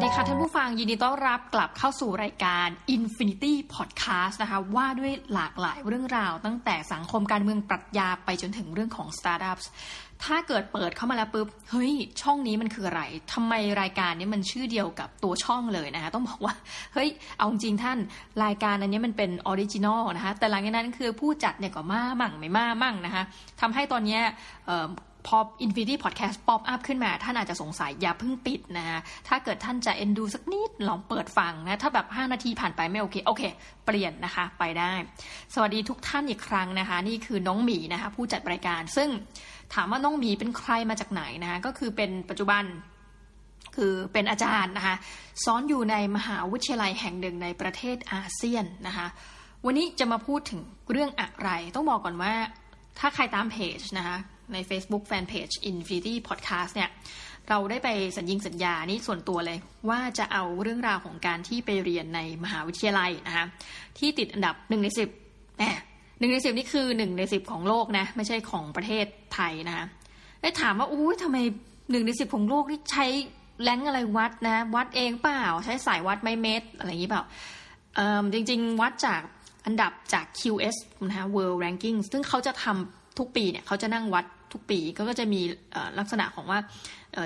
[0.00, 9.66] สดีค่ะท่านผู้ฟังยินดีต้อนรับกลับเข้าสู่รายการ Infinity Podcast นะคะ ว่าด้วยหลากหลายเรื่องราว ตั้งแต่สังคมการเมืองปรัชญาไปจนถึงเรื่องของ Startups
[10.24, 11.92] ถ้าเกิดเปิดเข้ามาแล้วปุ๊บ เฮ้ย
[12.22, 13.02] ช่องนี้มันคืออะไร
[13.32, 16.54] ทำไมรายการนี้มันชื่อเดียวกับตัวช่องเลยนะคะ ต้องบอกว่า
[16.94, 17.98] เฮ้ย เอาจริงท่าน
[18.44, 23.22] รายการอันนี้มันเป็น original นะคะ แต่หลังจากนั้นคือผู้จัดเนี่ยก็มามั่งไม่มามั่งนะคะ
[23.60, 24.18] ทำให้ตอนนี้
[25.26, 33.42] พอ Infinity Podcast ป๊อปอัพขึ้นมา ท่านอาจจะสงสัยอย่าเพิ่งปิดนะฮะถ้าเกิดท่านจะเอ็นดูสักนิดลองเปิดฟังนะ ถ้าแบบ 5 นาทีผ่านไปไม่โอเค โอเค
[33.86, 34.92] เปลี่ยนนะคะไปได้
[35.54, 39.08] สวัสดีทุกท่านอีกครั้งนะคะ นี่คือน้องหมีนะคะ ผู้จัดรายการ ซึ่ง
[39.74, 42.64] ถามว่าน้องหมีเป็นใครมาจากไหนนะคะก็คือเป็นปัจจุบัน
[43.76, 44.96] คือเป็นอาจารย์นะคะ
[45.44, 49.06] สอนอยู่ในมหาวิทยาลัยแห่งหนึ่งในประเทศอาเซียนนะคะ
[49.64, 52.34] วันนี้จะมาพูดถึงเรื่องอะไร ต้องบอกก่อนว่า
[52.98, 54.16] ถ้าใครตามเพจนะคะ
[54.54, 56.90] ใน Facebook Fanpage Infinity Podcast เนี่ย
[57.48, 63.46] เราได้ไปสัญญิงสัญญานี่ส่วนตัวเลย ว่าจะเอาเรื่องราวของการที่ไปเรียนในมหาวิทยาลัยนะคะ
[63.98, 65.08] ที่ติดอันดับหนึ่งในสิบ
[65.58, 65.62] แหม
[66.18, 69.86] หนึ่งในสิบนี่คือหนึ่งในสิบของโลกนะไม่ใช่ของประเทศไทยนะคะ
[70.42, 71.36] ได้ถามว่าอู้ทำไม
[71.90, 73.06] หนึ่งในสิบของโลกนี่ใช้
[73.62, 77.22] แรงอะไรวัดนะ วัดเองเปล่า ใช้สายวัดไม่เมตรอะไรอย่างนี้เปล่า
[78.32, 79.20] จริง ๆ วัดจาก
[79.66, 80.76] อันดับจาก QS
[81.08, 85.40] นะคะ World Ranking ซึ่งเขาจะทำทุกปีเนี่ยเขาจะนั่งวัด ทุกปีก็จะมี
[85.98, 86.58] ลักษณะของว่า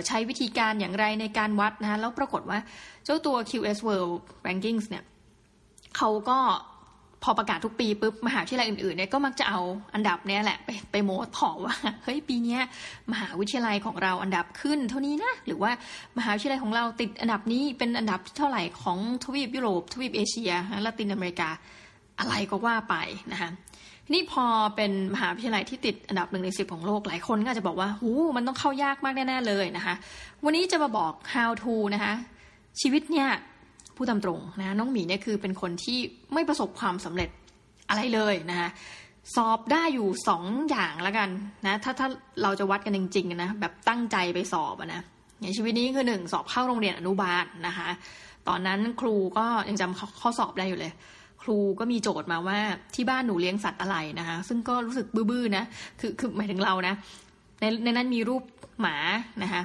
[0.06, 2.58] ใช้วิธีการอย่างไรในการวัดนะแล้วปรากฏว่า
[3.04, 4.14] เจ้าตัว QS World
[4.46, 5.04] Rankings เนี่ย
[5.96, 6.38] เขาก็
[7.22, 9.60] พอประกาศทุกปีปุ๊บมหาวิทยาลัยอื่นๆเนี่ยก็มักจะเอา
[9.94, 12.58] อันดับเนี้ยแหละไปไปโม้ถอว่าเฮ้ยปีนี้
[13.12, 15.70] มหาวิทยาลัยของเราอันดับขึ้นเท่านี้นะ หรือว่า
[16.18, 20.52] มหาวิทยาลัยของเราติดอันดับนี้เป็นอันดับเท่าไหร่ของทวีปยุโรปทวีปเอเชีย
[20.84, 21.50] ละตินอเมริกา
[22.20, 22.94] อะไรก็ว่าไป
[23.32, 23.50] นะคะ
[24.12, 24.44] นี่พอ
[24.76, 29.94] เป็นมหาวิทยาลัยที่ติดอันดับหนึ่งในสิบของโลกหลายคนก็จะบอกว่าหูมันต้องเข้ายากมากแน่ๆเลยนะคะ
[30.44, 32.14] วันนี้จะมาบอก how to นะคะ
[32.80, 33.28] ชีวิตเนี่ย
[33.96, 35.98] ผู้ตามตรงนะน้องหมีเนี่ยคือเป็นคนที่
[36.34, 37.30] ไม่ประสบความสำเร็จ
[37.88, 38.68] อะไรเลยนะคะ
[39.34, 41.28] สอบได้อยู่สองอย่างแล้วกัน
[41.66, 42.08] นะถ้าถ้า
[42.42, 45.02] เราจะวัดกันจริงๆนะแบบตั้งใจไปสอบนะ
[45.40, 47.88] อย่างชีวิตนี้คือหนึ่งสอบเข้าโรงเรียนอนุบาลนะคะ
[48.48, 50.92] ตอนนั้นครูก็ยังจำข้อสอบได้อยู่เลย
[51.44, 52.58] ครูก็มีโจทย์มาว่า
[52.94, 55.64] ที่บ้านหนูเลี้ยงสัตว์อะไรนะคะ ซึ่งก็รู้สึกบื้อๆนะ
[56.00, 56.94] คือคือหมายถึงเรานะ
[57.60, 58.42] ในในนั้นมีรูป
[58.80, 58.96] หมา
[59.42, 59.62] นะคะ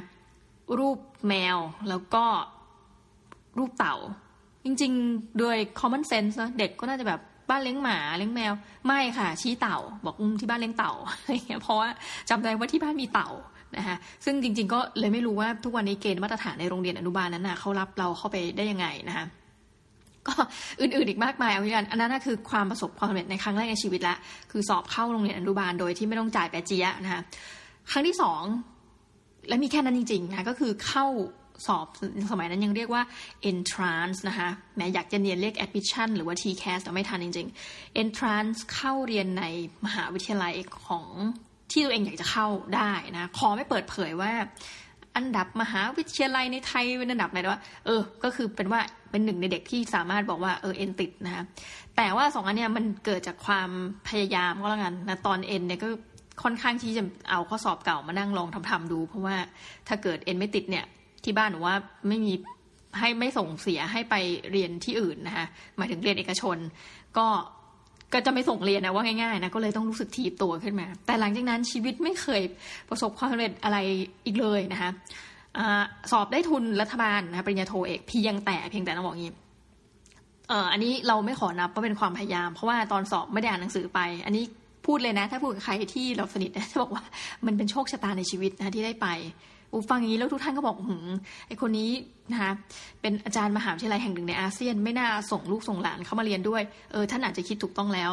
[0.79, 0.97] รูป
[1.27, 1.57] แมว
[1.89, 2.23] แล้วก็
[3.57, 3.95] รูปเต่า
[4.65, 7.19] จริงๆ โดย common sense นะเด็กก็น่าจะแบบ
[7.49, 8.53] บ้านเลี้ยงหมาเลี้ยงแมว
[8.85, 11.89] ไม่ค่ะ ชี้เต่า บอกอุ้มที่บ้านเลี้ยงเต่าอะไรเงี้ยเพราะว่า
[12.29, 13.29] จำได้ว่าที่บ้านมีเต่า
[13.77, 13.95] นะคะ
[14.25, 19.25] ซึ่งจริงๆก็เลยไม่รู้ว่าทุกวันนี้เกณฑ์มาตรฐานในโรงเรียนอนุบาลนั้นนะเขารับเราเข้าไปได้ยังไงนะคะ
[20.27, 20.33] ก็
[20.81, 24.15] อื่นๆอีกมากมายเอาอย่างอันนั้นคือความประสบความสำเร็จในครั้งแรกในชีวิตละ
[24.51, 27.21] คือสอบเข้าโรงเรียนอนุบาลโดยที่ไม่ต้องจ่ายแปเจียนะคะ
[27.91, 28.41] ครั้งที่สอง
[29.47, 31.05] และมีแค่นั้นจริงๆนะก็คือเข้า
[31.67, 31.87] สอบ
[32.31, 33.03] สมัยนั้นยังเรียกว่า
[33.51, 39.43] entrance นะคะแม้อยากจะเรียนเรียก admission หรือว่า TCAS แต่ไม่ทันจริง ๆ entrance เข้าเรียนใน
[39.85, 40.53] มหาวิทยาลัย
[40.85, 41.07] ของ
[41.71, 44.31] ที่ตัวเองอยากจะเข้าได้นะขอไม่เปิดเผยว่า
[45.19, 48.81] อันดับมหาวิทยาลัยในไทยเป็นอันดับไหนว่าเออ ก็คือเป็นว่า
[49.11, 51.43] เป็นหนึ่งในเด็กที่สามารถบอกว่าเออเอ็นติดนะคะ
[51.97, 53.69] แต่ว่าสองอันเนี้ยมันเกิดจากความ
[54.07, 55.87] พยายามก็แล้วกันนะตอนเอ็นเนี่ยก็
[56.43, 59.35] ค่อนข้างที่จะเอาข้อสอบเก่ามานั่งลองทำทำดู เพราะว่า
[59.87, 60.85] ถ้าเกิดเอ็นไม่ติดเนี่ย
[61.23, 61.75] ที่บ้านหนูว่า
[62.07, 62.33] ไม่มี
[62.99, 64.15] ให้ไม่ส่งเสียให้ไป
[64.51, 65.45] เรียนที่อื่นนะคะ
[65.77, 66.57] หมายถึงเรียนเอกชน
[67.17, 67.27] ก็
[68.13, 72.41] ก็จะไม่ส่งเรียนนะว่าง่ายๆนะก็เลยต้องรู้สึกทีบตัวขึ้นมา แต่หลังจากนั้นชีวิตไม่เคย
[72.89, 73.77] ประสบความสำเร็จอะไร
[74.25, 74.91] อีกเลยนะคะ
[76.11, 79.33] สอบได้ทุนรัฐบาลนะปริญญาโทเอกเพียงแต่เพียงแต่ต้องบอกงี้
[80.71, 84.43] อันนี้เราไม่ขอนับว่าเป็นความพยายาม เพราะว่าตอนสอบไม่ได้อ่านหนังสือไป อันนี้
[84.85, 87.03] พูดเลยนะ ถ้าพูดกับใครที่เราสนิทนะจะบอกว่า
[87.45, 89.07] มันเป็นโชคชะตาในชีวิตนะที่ได้ไป
[89.71, 91.07] อูฟังอย่างนี้แล้วทุกท่านก็บอกหืม
[91.47, 91.89] ไอคนนี้
[92.31, 92.51] นะคะ
[93.01, 96.61] เป็นอาจารย์มหาวิทยาลัยแห่งหนึ่งในอาเซียน ไม่น่าส่งลูกส่งหลานเข้ามาเรียนด้วย
[96.91, 98.11] เออท่านอาจจะคิดถูกต้องแล้ว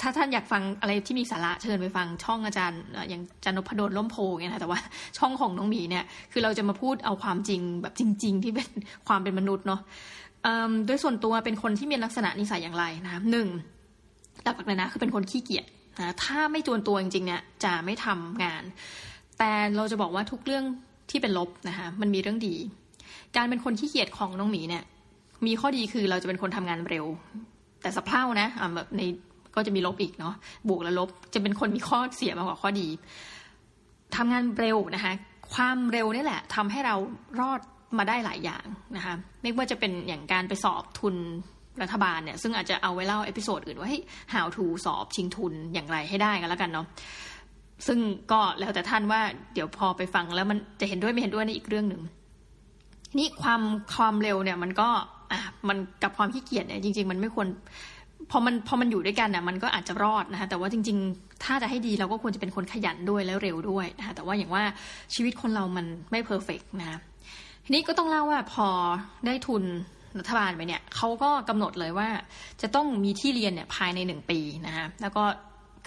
[0.00, 4.80] ถ้าท่านอยากฟังอะไรที่มีสาระเชิญไปฟังช่องอาจารย์อย่างจันนพดลล้มโพงเนี่ยนะแต่ว่า
[5.18, 8.68] ช่องของน้องหมีเนี่ยคือเราจะมาพูดเอาความจริงแบบจริง ๆ ที่เป็น
[9.08, 9.80] ความเป็นมนุษย์เนาะ
[10.86, 13.48] โดยส่วนตัวเป็นคนที่มีลักษณะนิสัยอย่างไรนะหนึ่ง
[14.44, 15.64] หลักๆเลยนะคือเป็นคนขี้เกียจ
[15.98, 18.62] นะถ้าไม่จวนตัวจริงๆเนี่ยจะไม่ทำงาน
[19.38, 20.64] แต่เราจะบอกว่าทุกเรื่อง
[21.10, 22.54] ที่เป็นลบนะคะมันมีเรื่องดี
[23.36, 24.84] การเป็นคนขี้เกียจของน้องหมีเนี่ย
[25.46, 27.06] มีข้อดีคือเราจะเป็นคนทำงานเร็ว
[27.82, 29.00] แต่สะเพร่านะอ่าแบบใน
[29.54, 30.34] ก็จะมีลบอีกเนาะ
[30.68, 32.88] บวกและลบจะเป็นคนมีข้อเสียมากกว่าข้อดี
[34.16, 35.12] ทำงานเร็วนะคะ
[35.54, 36.94] ความเร็วนี่แหละทำให้เรา
[37.40, 37.60] รอด
[37.98, 38.64] มาได้หลายอย่าง
[38.96, 41.14] นะคะไม่ว่าจะเป็นอย่างการไปสอบทุน
[41.82, 43.98] รัฐบาลเนี่ยซึ่งอาจจะเอาไว้เล่า episode อื่นว่าให้
[44.32, 46.86] how to สอบชิงทุนอย่างไรให้ได้กันแล้วกันเนาะ
[47.86, 47.98] ซึ่ง
[48.32, 49.20] ก็แล้วแต่ท่านว่า
[49.54, 52.02] เดี๋ยวพอไปฟังแล้วมันจะเห็นด้วยไม่เห็นด้วยในอีกเรื่องหนึ่ง
[53.18, 53.60] นี่ความ
[53.94, 54.88] ความเร็วเนี่ยมันก็
[55.32, 57.46] อะมันกับความขี้เกียจเนี่ยจริง ๆ มันไม่ควร
[58.30, 64.62] พอมันพอมันอยู่ด้วยกันเนี่ยมันก็อาจจะรอดนะคะแต่ว่าจริง ๆ ถ้าจะให้ดีเราก็ควรจะเป็นคนขยันด้วยแล้วเร็วด้วยนะคะแต่ว่าอย่างว่า
[65.14, 66.98] ชีวิตคนเรามันไม่ perfect นะคะ
[67.64, 68.68] ทีนี้ก็ต้องเล่าว่าพอ
[69.26, 69.62] ได้ทุน
[70.18, 72.08] รัฐบาลไปเนี่ยเขาก็กำหนดเลยว่า
[72.62, 75.24] จะต้องมีที่เรียนเนี่ยภายในหนึ่งปีนะคะแล้วก็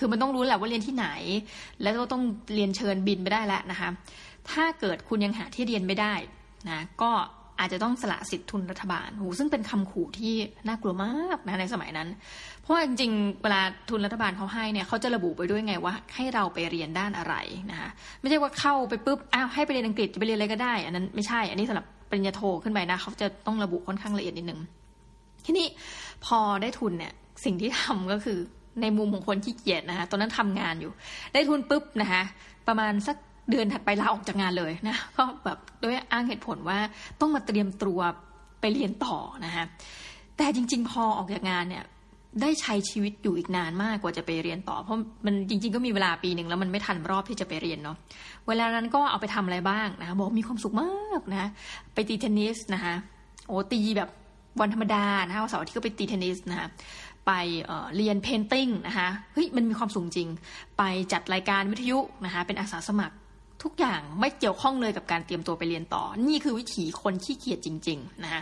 [0.02, 1.08] คือมันต้องรู้แหละว่าเรียนที่ไหน
[1.82, 3.90] แล้วก็ต้องเรียนเชิญบินไปได้แล้วนะคะ
[4.52, 6.14] ถ้าเกิดคุณยังหาที่เรียนไม่ได้
[6.70, 7.12] นะก็
[7.60, 10.34] อาจจะต้องสละสิทธิทุนรัฐบาลโหซึ่งเป็นคำขู่ที่
[10.68, 12.08] น่ากลัวมากนะในสมัยนั้น
[12.62, 17.36] เพราะว่าจริงๆ เวลาทุนรัฐบาลเขาให้เนี่ยเขาจะระบุไปด้วยไงว่าให้เราไปเรียนด้านอะไร
[17.72, 17.90] นะคะ
[18.20, 24.60] ไม่ใช่ว่าเข้าไปปุ๊บ อ้าวให้ไปเรียนอังกฤษจะไปเรียนอะไรก็ได้ อันนั้นไม่ใช่ อันนี้สำหรับปริญญาโทขึ้นไปนะเขาจะต้องระบุค่อนข้างละเอียดนิดนึง
[25.46, 25.68] ทีนี้
[26.26, 27.14] พอได้ทุนเนี่ย
[27.46, 28.40] สิ่งที่ทำก็คือ
[28.82, 30.92] ในมุมของคนขี้เกียจนะคะตอนนั้นทำงานอยู่
[31.34, 32.22] ได้ทุนปุ๊บนะคะ
[32.68, 33.18] ประมาณสัก
[33.50, 36.80] เดือนถัดไปลาออกจากงานเลยนะก็แบบด้วยอ้างเหตุผลว่า
[37.20, 38.00] ต้องมาเตรียมตัว
[38.62, 39.66] ไปเรียนต่อนะคะ
[40.38, 41.84] แต่จริง ๆ พอออกจากงานเนี่ย
[42.42, 47.98] ได้ใช้ชีวิตอยู่อีกนานมากกว่าจะไปเรียนต่อ เพราะมันจริง ๆ ก็มีเวลาปีหนึ่งแล้วมันไม่ทันรอบที่จะไปเรียนเนาะ
[48.48, 51.50] เวลานั้นก็เอาไปทำอะไรบ้างนะคะบอกมีความสุขมากนะ
[51.94, 52.94] ไปตีเทนนิสนะคะ
[53.48, 54.10] โอ้ตีแบบ
[54.62, 56.68] วันธรรมดานะคะวันเสาร์ที่ก็ไปตีเทนนิสนะคะ
[57.28, 60.28] ไปเรียน painting นะคะเฮ้ยมันมีความสุขจริง
[60.78, 63.16] ไปจัดรายการวิทยุนะคะเป็นอาสาสมัคร
[63.64, 68.42] ทุกอย่างไม่เกี่ยวข้องเลยกับการเตรียมตัวไปเรียนต่อ นี่คือวิถีคนขี้เกียจจริง ๆ นะคะ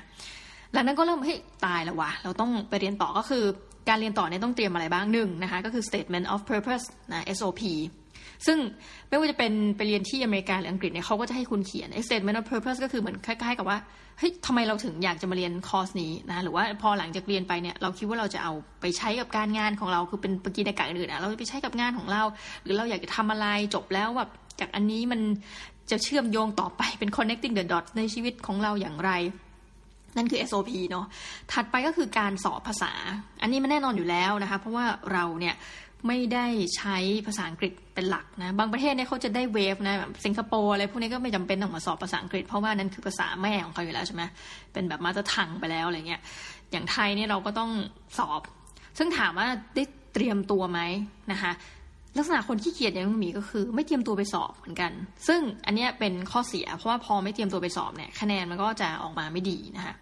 [0.73, 3.43] หลังนั้นก็เริ่มเฮ้ยตายแล้ววะเราต้องไปเรียนต่อก็คือ
[3.89, 7.61] การเรียนต่อเนี่ยต้องเตรียมอะไรบ้างหนึ่งนะคะก็คือ statement of purpose นะ SOP
[8.45, 8.57] ซึ่ง
[9.09, 13.77] ไม่ว่าจะเป็นไปเรียนที่อเมริกาหรืออังกฤษเนี่ยเขาก็จะให้คุณเขียน statement of purpose ก็คือเหมือนคล้ายๆกับว่า
[14.19, 22.23] เฮ้ยทำไมเราถึงอยากจะมาเรียนคอร์สนี้นะหรือว่าพอหลังจากเรียนไปเนี่ยเราคิดว่าเราจะเอาไปใช้กับการงานของเราคือเป็นปกินกะอื่นๆนะเราจะไปใช้กับงานของเรา
[22.63, 24.29] หรือเราอยากจะทำอะไรจบแล้วแบบ
[24.59, 25.21] จากอันนี้มัน
[25.91, 29.11] จะเชื่อมโยงต่อไปเป็น connecting the dots ในชีวิตของเราอย่างไร
[30.17, 31.05] นั่นคือ SOP เนาะ
[31.51, 32.91] ถัดไปก็คือการสอบภาษา
[33.41, 35.55] อันนี้มันแน่นอนอยู่แล้วนะคะ เพราะว่าเราเนี่ย
[36.07, 36.45] ไม่ได้
[36.77, 36.97] ใช้
[37.27, 44.23] ภาษาอังกฤษเป็นหลักนะบางประเทศเนี่ยเขาจะได้เวฟนะแบบสิงคโปร์อะไรพวกนี้ก็ไม่จำเป็นต้องมาสอบภาษาอังกฤษ เพราะว่านั่นคือภาษาแม่ของเขาอยู่แล้วใช่ไหม
[44.73, 46.21] เป็นแบบมาตรฐานไปแล้วอะไรเงี้ย
[46.71, 47.71] อย่างไทยเนี่ยเราก็ต้อง
[48.17, 48.41] สอบ
[48.97, 50.79] ซึ่งถามว่าได้เตรียมตัวไหม
[51.31, 51.51] นะคะ
[52.17, 54.91] ลักษณะคนขี้เกียจอย่างน้องหมีก็คือ ไม่เตรียมตัวไปสอบเหมือนกัน
[55.27, 59.93] ซึ่งอันนี้เป็นข้อเสีย เพราะว่าพอไม่เตรียมตัวไปสอบเนี่ยคะแนนมันก็จะออกมาไม่ดีนะคะ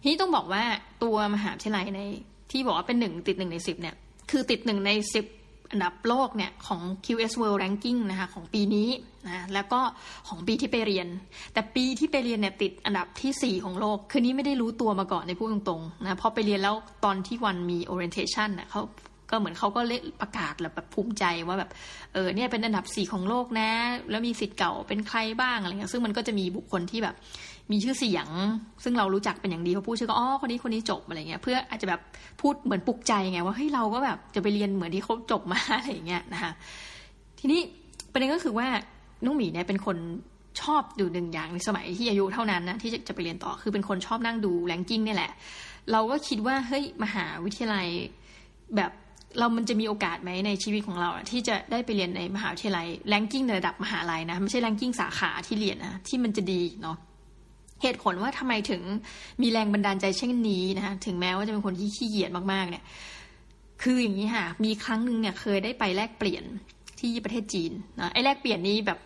[0.00, 0.62] ทีนี้ต้องบอกว่า
[1.02, 2.00] ตัวมหาวิทยาลัยใน
[2.50, 3.94] ที่บอกว่าเป็นหนึ่งติดหนึ่งในสิบเนี่ย
[4.30, 5.26] คือติดหนึ่งในสิบ
[5.70, 8.88] อันดับโลกเนี่ยของ QS World Ranking นะคะของปีนี้
[9.26, 9.80] นะแล้วก็
[10.28, 11.06] ของปีที่ไปเรียน
[11.52, 16.74] แต่ปีที่ไปเรียนเนี่ยติดอันดับที่ 4 ของโลก คือนี้ไม่ได้รู้ตัวมาก่อนในพูดตรงๆนะพอไปเรียนแล้ว
[17.04, 18.82] ตอนที่วันมี orientation เน่ยเขา
[19.30, 21.70] ก็เหมือนเขาก็เลประกาศแบบภูมิใจว่าแบบ
[22.14, 23.70] เออเนี่ยเป็นอันดับสี่ของโลกนะ
[24.10, 27.14] แล้วมีสิทธิ์เก่าเป็นใครบ้างอะไรเงี้ยซึ่งมันก็จะมีบุคคลที่แบบ
[27.72, 28.28] มีชื่อเสียง
[28.84, 32.00] ซึ่งเรารู้จักเป็นอย่างดีเขาพูดชื่อก็อ๋อคนนี้คนนี้จบอะไรเงี้ยเพื่ออาจจะแบบ
[32.40, 36.52] พูดเหมือนปลุกใจไงว่าเฮ้ยเราก็แบบจะไปเรียนเหมือนที่เขาจบมาอะไรเงี้ยนะคะ
[37.38, 37.60] ทีนี้
[38.12, 38.68] ประเด็นก็คือว่า
[39.24, 39.96] น้องหมีเนี่ยเป็นคน
[40.60, 45.32] ชอบดูหนึ่งอย่างในสมัยที่อายุเท่านั้นนะที่จะไปเรียนต่อคือเป็นคนชอบนั่งดูแรงกิ้งนี่แหละ
[45.92, 47.86] เราก็คิดว่าเฮ้ยมหาวิทยาลัย
[48.76, 48.92] แบบ
[49.38, 56.96] เรามันจะมีโอกาสไหมในชีวิตของเราที่จะได้ไปเรียนในมหาวิทยาลัยแรงกิ้งในระดับมหาลัยนะไม่ใช่แรงกิ้งสาขาที่เรียนนะที่มันจะดีเนาะ
[57.82, 58.82] เหตุผลว่าทำไมถึง
[59.42, 62.84] มีแรงบันดาลใจเช่นนี้นะคะถึงแม้ว่าจะเป็นคนที่ขี้เกียจมากๆ เนี่ย
[63.82, 66.44] คืออย่างนี้ค่ะ มีครั้งหนึ่งเนี่ย เคยได้ไปแลกเปลี่ยน
[67.00, 68.98] ที่ประเทศจีนนะไอ้แลกเปลี่ยนนี้แบบ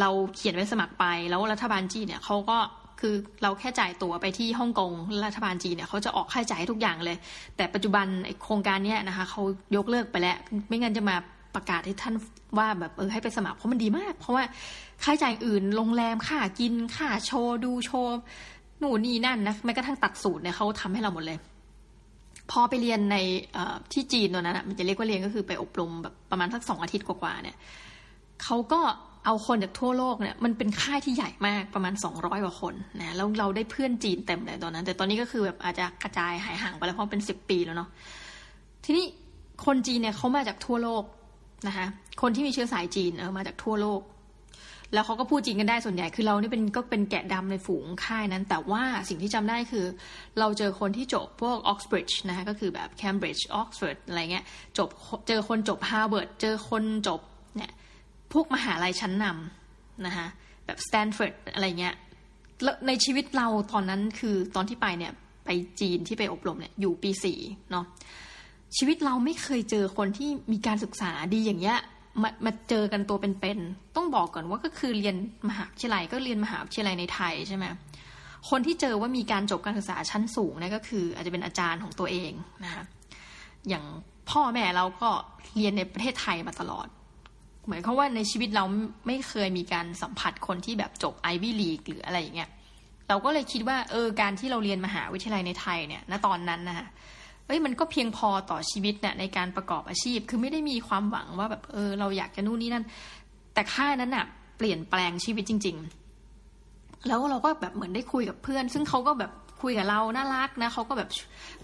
[0.00, 2.58] เราเขียนไว้สมัครไป แล้วรัฐบาลจีนเนี่ยเขาก็
[3.00, 4.92] คือเราแค่จ่ายตั๋วไปที่ฮ่องกง
[5.24, 7.16] รัฐบาลจีนเนี่ยเขาจะออกค่าใช้จ่ายทุกอย่างเลย
[7.56, 8.06] แต่ปัจจุบัน
[8.42, 9.42] โครงการนี้นะคะเขา
[9.76, 10.36] ยกเลิกไปแล้ว
[10.68, 11.16] ไม่งั้นจะมา
[11.54, 12.14] ประกาศให้ท่าน
[12.58, 14.44] ว่าแบบเออให้ไปสมัครเพราะมันดีมาก เพราะว่า
[15.04, 18.16] ค่าใช้จ่ายอื่นโรงแรมค่ากินค่าโชว์ดูโชว์
[18.80, 21.38] หนูนี่นั่นนะแม้กระทั่งตัดสูตรเนี่ยเขาทำให้เราหมดเลย
[22.50, 23.16] พอไปเรียนใน
[23.92, 27.56] ที่จีนตอนนั้นมันจะเรียกว่าเรียนก็คือไปอบรมแบบประมาณสักสองอาทิตย์กว่าๆเนี่ย
[28.42, 28.80] เขาก็
[29.30, 37.88] เอาคนจากทั่วโลกเนี่ยมันเป็นค่ายที่ใหญ่มากประมาณสองร้อยกว่าคนนะแล้วเราได้เพื่อนจีนเต็มเลยตอนนั้น แต่ตอนนี้ก็คือแบบอาจจะกระจายหายห่างไปแล้วเพราะเป็นสิบปีแล้วเนาะ
[38.84, 39.06] ทีนี้
[39.66, 41.04] คนจีนเนี่ยเขามาจากทั่วโลก
[41.66, 41.86] นะคะ
[42.22, 44.02] คนที่มีเชื้อสายจีนเออมาจากทั่วโลก
[44.94, 49.86] แล้วเขาก็พูดจีนกันได้ส่วนใหญ่คือเรานี่เป็นก็เป็นแกะดำในฝูงค่ายนั้น แต่ว่าสิ่งที่จำได้คือ
[50.38, 54.44] เราเจอคนที่จบพวกออกซบริดจ์นะคะก็คือแบบแคมบริดจ์ออกซฟอร์ดอะไรเงี้ย
[54.78, 54.88] จบ
[55.28, 57.20] เจอคนจบฮาร์วาร์ดเจอคนจบ
[58.32, 60.26] พวกมหาลัยชั้นนำนะคะ
[60.66, 61.94] แบบสแตนฟอร์ดอะไรเงี้ย
[62.62, 65.12] แล้วในชีวิตเราตอนนั้นคือตอนที่ไปเนี่ย
[65.44, 67.38] ไปจีนที่ไปอบรมเนี่ยอยู่ปีสี่
[67.70, 67.84] เนาะ
[68.76, 71.78] ชีวิตเราไม่เคยเจอคนที่มีการศึกษาดีอย่างเงี้ย
[72.22, 75.16] มามาเจอกันตัวเป็นๆต้องบอกก่อนว่าก็คือเรียน
[75.48, 77.64] มหาวิทยาลัยก็เรียนมหาวิทยาลัยในไทยใช่ไหม
[78.50, 82.32] คนที่เจอว่ามีการจบการศึกษาชั้นสูงเนี่ยก็คือ อาจจะเป็นอาจารย์ของตัวเอง
[82.64, 82.84] นะคะ
[83.68, 83.84] อย่าง
[84.30, 85.10] พ่อแม่เราก็
[85.56, 86.86] เรียนในประเทศไทยมาตลอด
[87.64, 88.64] เหมือนเขาว่าในชีวิตเรา
[89.06, 92.50] ไม่เคยมีการสัมผัสคนที่แบบจบไอวี่ลีกหรืออะไรอย่างเงี้ย
[93.08, 96.86] เราก็เลยคิดว่าเออการที่เราเรียนมหาวิทยาลัยในไทยเนี่ยณตอนนั้นนะคะ
[97.46, 102.84] เอ้ยมันก็เพียงพอต่อชีวิตเนี่ยในการประกอบอาชีพ คือไม่ได้มีความหวังว่าแบบเออเราอยากจะนู่นนี่นั่น
[103.54, 104.24] แต่ค่านั้นน่ะ
[104.56, 105.76] เปลี่ยนแปลงชีวิตจริง
[106.42, 111.08] ๆ แล้วเราก็แบบเหมือนได้คุยกับเพื่อน ซึ่งเขาก็แบบคุยกับเราน่ารักนะเขาก็แบบ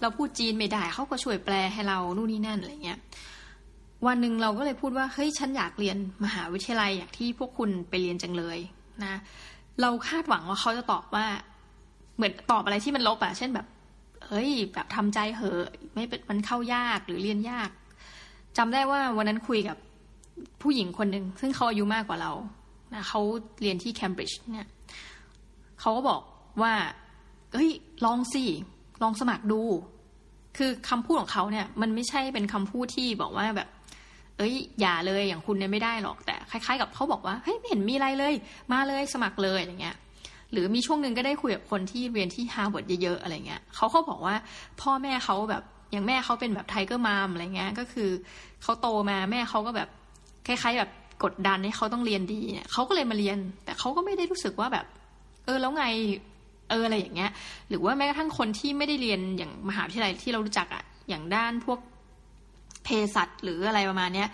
[0.01, 2.99] เราพูดจีนไม่ได้เขาก็ช่วยแปลให้เรานู่นนี่นั่นอะไรเงี้ย
[4.05, 8.57] วันหนึ่งเราก็เลยพูดว่าเฮ้ยฉันอยากเรียนมหาวิทยาลัยอยางที่พวกคุณไปเรียนจังเลย
[9.03, 9.15] นะ
[9.81, 11.25] เราคาดหวังว่าเขาจะตอบว่า
[12.15, 13.67] เหมือนตอบอะไรที่มันลบอะเช่นแบบ
[14.27, 17.69] เฮ้ย แบบทำใจเหอะไม่มันเข้ายากหรือเรียนยาก
[18.57, 19.77] จำได้ว่าวันนั้นคุยกับ
[20.61, 22.31] ผู้หญิงคนหนึ่งซึ่งเขาอายุมากกว่าเรา
[22.93, 23.21] นะเขา
[23.61, 24.67] เรียนที่เคมบริดจ์เนี่ย
[25.79, 26.21] เขาก็บอก
[26.61, 26.73] ว่า
[27.53, 27.71] เฮ้ย
[28.05, 28.43] ลองสิ
[29.01, 29.61] ลองสมัครดู
[30.57, 33.69] คือคำพูดของเขาเนี่ย มันไม่ใช่เป็นคำพูดที่บอกว่าแบบ
[34.37, 38.33] เอ้ยอย่าเลยอย่างคุณเนี่ยไม่ได้หรอกแต่คล้าย ๆ กับเขาบอกว่าเฮ้ยไม่เห็นมีอะไรเลย
[38.71, 39.95] มาเลยสมัครเลยอย่างเงี้ย
[40.51, 44.35] หรือมีช่วงหนึ่งก็ได้คุยกับคนที่เรียนที่ฮาร์วาร์ดเยอะๆอะไรเงี้ยเขาเขาบอกว่า
[44.81, 48.09] พ่อแม่เขาแบบอย่างแม่เขาเป็นแบบ tiger mom อะไรเงี้ยก็คือ
[48.63, 49.89] เขาโตมาแม่เขาก็แบบ
[50.47, 50.91] คล้าย ๆ แบบ
[51.23, 54.85] กดดันให้เขาต้องเรียนดีเนี่ยเขาก็เลยมาเรียน แต่เขาก็ไม่ได้รู้สึกว่าแบบ
[55.45, 55.85] เออแล้วไง
[56.69, 57.31] เอออะไรอย่างเงี้ย
[57.69, 61.79] หรือว่าแม้กระทั่งคนที่ไม่ได้เรียนอย่างมหาวิทยาลัยที่เรารู้จักอะอย่างด้านพวก
[62.87, 64.29] เภสัชหรืออะไรประมาณเนี้ย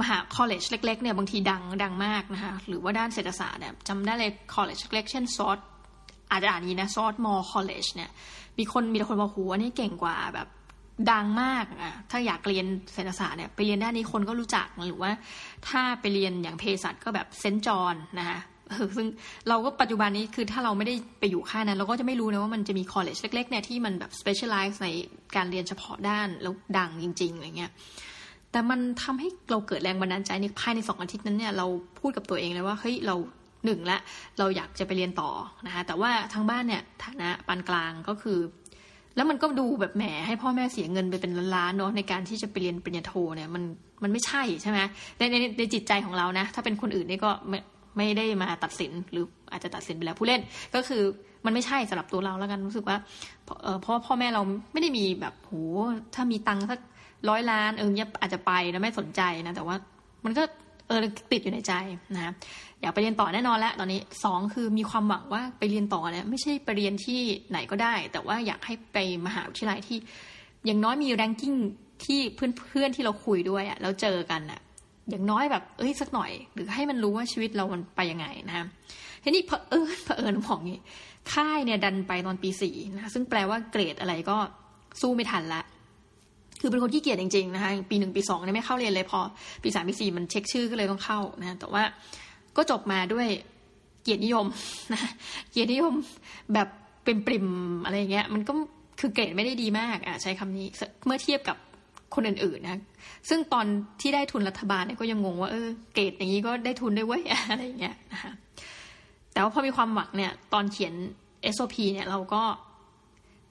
[0.00, 5.58] มหา college เล็กๆเนี่ยบางทีดังดังมากนะคะหรือว่าด้านเศรษฐศาสตร์เนี่ยจำได้เลย college เล็กๆเช่นซอส
[6.30, 8.10] อาจจะอ่านงี้นะ Swarthmore College เนี่ย
[8.58, 10.48] มีคนมีแต่คนบอกโหอันนี้เก่งกว่าแบบ
[11.10, 15.10] ดังมากอะถ้าอยากเรียนเศรษฐศาสตร์เนี่ยไปเรียนด้านนี้คนก็รู้จักหรือว่า
[15.68, 18.38] ถ้าไปเรียนอย่างเภสัชก็แบบเซนจอนนะคะ
[18.96, 19.06] ซึ่ง
[19.48, 24.88] เราก็ปัจจุบันนี้คือถ้าเราไม่ได้ไปอยู่ค่ายนั้น เราก็จะไม่รู้นะว่ามันจะมีคอลเลจเล็กๆเนี่ยที่มันแบบ specialize ใน
[25.36, 27.72] การเรียนเฉพาะด้านแล้วดังจริงๆอะไรเงี้ย
[28.52, 31.66] แต่มันทำให้เราเกิดแรงบันดาลใจในภายในสองอาทิตย์นั้นเนี่ยเรา
[32.00, 33.16] พูดกับตัวเองเลยว่าเฮ้ยเรา
[33.64, 33.98] หนึ่งละ
[34.38, 35.30] เราอยากจะไปเรียนต่อ
[35.66, 38.38] นะคะแต่ว่าทางบ้านเนี่ยฐานะปานกลางก็คือ
[39.16, 43.62] แล้วมันก็ดูแบบแหมให้พ่อแม่เสียเงินไปเป็นล้านๆเนาะในการที่จะไปเรียนปริญญาโทเนี่ยมัน
[44.02, 44.78] มันไม่ใช่ใช่ไหม
[45.18, 50.40] ในในในจิตใจของเรานะ ถ้าเป็นคนอื่นนี่ก็ไไม่ได้มาตัดสินหรืออาจจะตัดสินไปแล้วผู้เล่น
[50.74, 51.02] ก็คือ
[51.44, 52.96] มันไม่ใช่สำหรับตัวเราแล้วกันรู้สึกว่า
[53.80, 55.52] เพราะพ่อแม่เราไม่ได้มีแบบโห
[56.14, 56.80] ถ้ามีตังค์สัก
[57.28, 59.76] ร้อยล้านเออเนี่ยอาจจะไปนะไม่สนใจนะ แต่ว่า
[60.24, 60.42] มันก็
[60.88, 61.00] เออ
[61.32, 61.72] ติดอยู่ในใจ
[62.14, 62.32] นะ
[62.80, 69.98] อยากไปเรียนต่อแน่นอนแล้ว ตอนนี้สองคือมีความหวังว่าไปเรียนต่อเนี่ยไม่ใช่ไปเรียนที่ไหนก็ได้ แต่ว่าอยากให้ไปมหาวิทยาลัยที่
[70.66, 71.54] อย่างน้อยมีแรงกิ้ง
[72.04, 74.60] ที่เพื่อนเพื่อนที่เราคุยด้วยอะแล้วเจอกันอะ
[75.10, 78.66] อย่างน้อยแบบ เอ้ยสักหน่อย หรือให้มันรู้ว่าชีวิตเรามันไปยังไงนะ
[79.22, 80.78] ทีนี้เผอิญเผอิญของนี้
[81.32, 84.36] ค่ายเนี่ยดันไปตอนปีสี่นะซึ่งแปลว่าเกรดอะไรก็
[85.00, 85.62] สู้ไม่ทันละ
[86.60, 89.20] คือเป็นคนที่เกียจจริง ๆ นะคะปีหนึ่งปีสองเนี่ยไม่เข้าเรียนเลยพอ
[89.62, 91.82] ปีสามปีสี่มันเช็คชื่อก็เลยต้องเข้านะแต่ว่า
[92.56, 93.28] ก็จบมาด้วย
[94.02, 94.46] เกียรตินิยม
[94.92, 95.00] นะ
[95.50, 95.94] เกียรตินิยม
[96.54, 96.68] แบบ
[97.04, 97.46] เป็นปริม
[97.84, 98.52] อะไรเงี้ย มันก็
[99.00, 100.66] คือเกรดไม่ได้ดีมากอะใช้คำนี้
[101.06, 101.56] เมื่อเทียบกับ
[102.14, 102.80] คนอื่นๆนะ
[103.28, 103.66] ซึ่งตอน
[104.00, 108.32] ที่ได้ทุนรัฐบาลเนี่ยก็ยังงงว่าเออเกรดอย่างนี้ก็ได้ทุนได้เว้ยอะไรเงี้ยนะคะ
[109.32, 110.94] แต่ว่าพอมีความหวังเนี่ย ตอนเขียน
[111.54, 112.42] SOP เนี่ยเราก็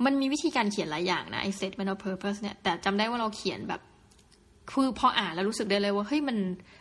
[0.06, 3.82] มันมีวิธีการเขียนหลายอย่างนะไอ้ statement of purpose เนี่ยแต่จำได้ว่าเราเขียนแบบ
[4.72, 6.38] คือพออ่านแล้วรู้สึกได้เลยว่าเฮ้ยมัน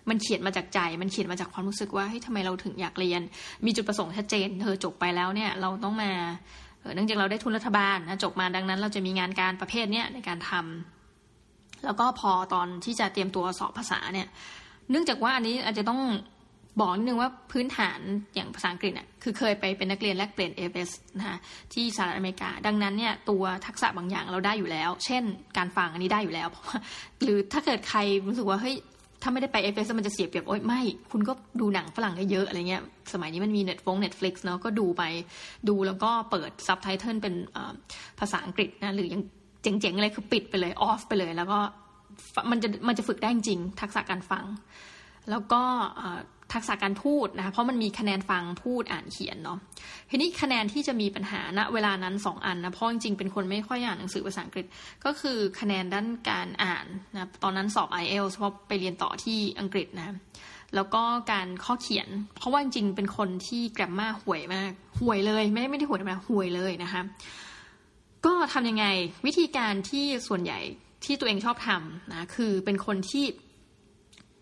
[0.08, 3.20] มันเขียนมาจากใจ มันเขียนมาจากความรู้สึกว่าเฮ้ยทำไมเราถึงอยากเรียน
[3.66, 6.10] มีจุดประสงค์ชัดเจนเธอจบไปแล้วเนี่ย เราต้องมา
[6.94, 10.93] เนื่องจากเราได้ทุนรัฐบาลนะจบมาดังนั้น เราจะมีงานการประเภทเนี้ยในการทำ
[11.86, 14.28] แล้วก็พอตอนที่จะเตรียมตัวสอบภาษาเนี่ย
[14.90, 16.00] เนื่องจากว่าอันนี้อาจจะต้อง
[16.80, 18.00] บอกนิดนึงว่าพื้นฐาน
[18.34, 21.38] อย่างภาษาอังกฤษเนี่ยคือเคยไปเป็นนักเรียนแลกเปลี่ยนเอเสนะคะ
[21.72, 25.22] ที่สหรัฐอเมริกา ดังนั้นเนี่ยตัวทักษะบางอย่างเราได้อยู่แล้ว เช่น
[25.56, 26.78] การฟังอันนี้ได้อยู่แล้วเพราะว่า
[27.22, 27.98] หรือถ้าเกิดใคร
[28.28, 28.76] รู้สึกว่าเฮ้ย
[29.22, 30.80] ถ้าไม่ได้ไป AFS มันจะเสียเปรียบโอ๊ยไม่
[31.12, 35.02] คุณก็ดูหนังฝรั่งได้เยอะอะไรเงี้ย สมัยนี้มันมีเน็ตฟง Netflix เนาะก็ดูไป
[35.68, 37.34] ดูแล้วก็เปิดซับไตเติลเป็น
[38.18, 39.22] ภาษาอังกฤษนะหรืออย่าง
[39.64, 41.58] เจ๋งๆเลยคือปิดไปเลย off ไปเลย แล้วก็
[42.50, 44.44] มันจะมันจะฝึกได้จริง ทักษะการฟัง
[45.30, 45.62] แล้วก็
[46.54, 49.58] ทักษะการพูดนะคะเพราะมันมีคะแนนฟังพูดอ่านเขียนเนาะ
[50.10, 54.66] ทีนี้คะแนนที่จะมีปัญหาณเวลานั้นสองอันนะเพราะจริงๆเป็นคนไม่ค่อยอ่านหนังสือภาษาอังกฤษ
[55.04, 60.16] ก็คือคะแนนด้านการอ่านนะตอนนั้นสอบ i อเอลเพราะไปเรียนต่อที่อังกฤษนะ
[60.74, 61.02] แล้วก็
[61.32, 67.02] การข้อเขียน เพราะว่าจริงๆเป็นคนที่แกรมมาห่วยมากห่วยเลย ไม่ได้ไม่ได้ห่วยมาห่วยเลยนะคะ
[68.26, 68.86] ก็ทำยังไง
[69.26, 70.60] วิธีการที่ส่วนใหญ่
[71.04, 73.24] ที่ตัวเองชอบทำนะคือเป็นคนที่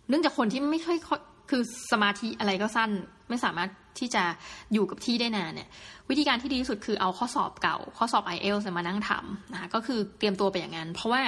[0.08, 0.98] เนื่องจากคนที่ไม่ค่อย
[1.50, 1.62] คือ
[1.92, 2.90] สมาธิอะไรก็สั้น
[3.28, 4.24] ไม่สามารถที่จะ
[4.72, 5.68] อยู่กับที่ได้นานเนี่ย
[6.10, 11.22] วิธีการที่ดีที่สุดคือเอาข้อสอบเก่า ข้อสอบ i อเอลมานั่งทำนะก็คือเตรียมตัวไปอย่างนั้น เพราะว่า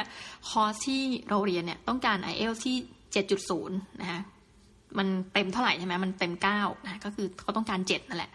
[0.49, 2.77] คอร์สที่เราเรียนเนี่ยต้องการ i อเอลที่
[3.39, 4.21] 7.0 นะคะ
[4.99, 8.31] มันเต็มเท่าไหร่ใช่ไหมมันเต็มเก้านะก็คือเขาต้องการเจ็ดนั่นแหละ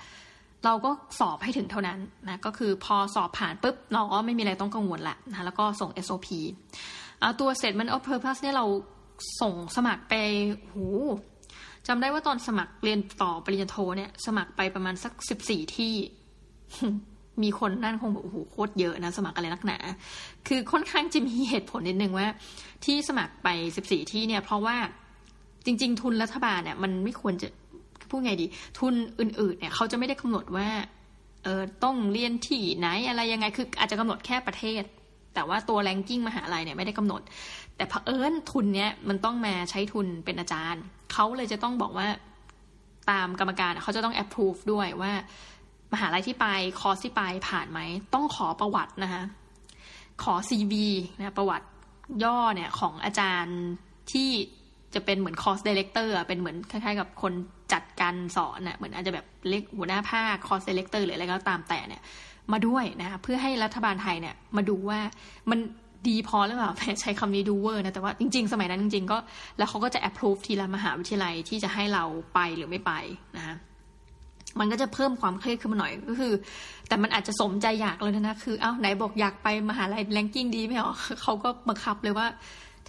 [0.65, 6.27] เราก็สอบให้ถึงเท่านั้นนะก็คือพอสอบผ่านปุ๊บเราก็ไม่มีอะไรต้องกังวลละนะแล้วก็ส่ง SOP
[7.19, 8.65] เอาตัว statement of purpose เนี่ยเรา
[9.41, 10.13] ส่งสมัครไป
[10.73, 10.85] หู
[11.87, 15.93] จำได้ว่าตอนสมัครเรียนต่อปริญญาโทเนี่ยสมัครไปประมาณสักสิบสี่ที่
[17.43, 19.77] มีคนนั่นคงแบบโอ้โหโคตรเยอะนะ สมัครอะไรนักหนา
[20.47, 22.27] คือค่อนข้างจะมีเหตุผลนิดนึงว่า
[22.85, 23.47] ที่สมัครไป
[23.77, 24.77] สิบสี่ที่เนี่ย เพราะว่า
[25.65, 27.47] จริง ๆ ทุนรัฐบาลเนี่ยมันไม่ควรจะ
[28.11, 28.45] พูดไงดี
[28.79, 30.67] ทุนอื่นๆเนี่ยเขาจะไม่ได้กำหนดว่า
[31.43, 34.83] เออต้องเรียนที่ไหนอะไรยังไงคืออาจจะกำหนดแค่ประเทศ
[35.33, 37.21] แต่ว่าตัวแรงกิ้งมหาลัยเนี่ยไม่ได้กำหนด
[37.75, 42.07] แต่เผอิญทุนเนี้ยมันต้องมาใช้ทุนเป็นอาจารย์เขาเลยจะต้องบอกว่า
[43.11, 45.11] ตามกรรมการเขาจะต้อง approve ด้วยว่า
[45.93, 46.45] มหาลัยที่ไป
[46.79, 47.79] คอร์สที่ไปผ่านไหม
[48.13, 49.23] ต้องขอประวัตินะคะ
[50.23, 50.73] ขอ CV
[51.17, 51.67] นะประวัติ
[52.23, 53.57] ย่อเนี่ยของอาจารย์
[54.11, 54.29] ที่
[54.95, 57.33] จะเป็นเหมือน course director เป็นเหมือนคล้ายๆ กับคน
[57.73, 62.01] จัดการสอนน่ะเหมือนอาจจะแบบเล็กหัวหน้าภาค course director หรืออะไรก็ตามแต่เนี่ย
[62.51, 64.99] มาด้วยนะคะเพื่อให้รัฐบาลไทยเนี่ยมาดูว่า
[65.51, 65.59] มัน
[66.07, 69.17] ดีพอหรือเปล่าใช้คำนี้ดูเวอร์นะ แต่ว่าจริง ๆ สมัยนั้นจริง ๆ ก็
[69.57, 72.03] แล้วเขาก็จะ approve ทีละมหาวิทยาลัยที่จะให้เรา
[72.33, 72.91] ไปหรือไม่ไป
[73.37, 73.55] นะคะ
[74.59, 76.33] มันก็จะเพิ่มความเครียดขึ้นมาหน่อยก็คือ
[76.87, 82.27] แต่มันอาจจะสมใจอยากเลยนะคือ เอ้าไหนบอกอยากไปมหาลัย ranking ดีไม่หรอเขาก็บังคับเลยว่า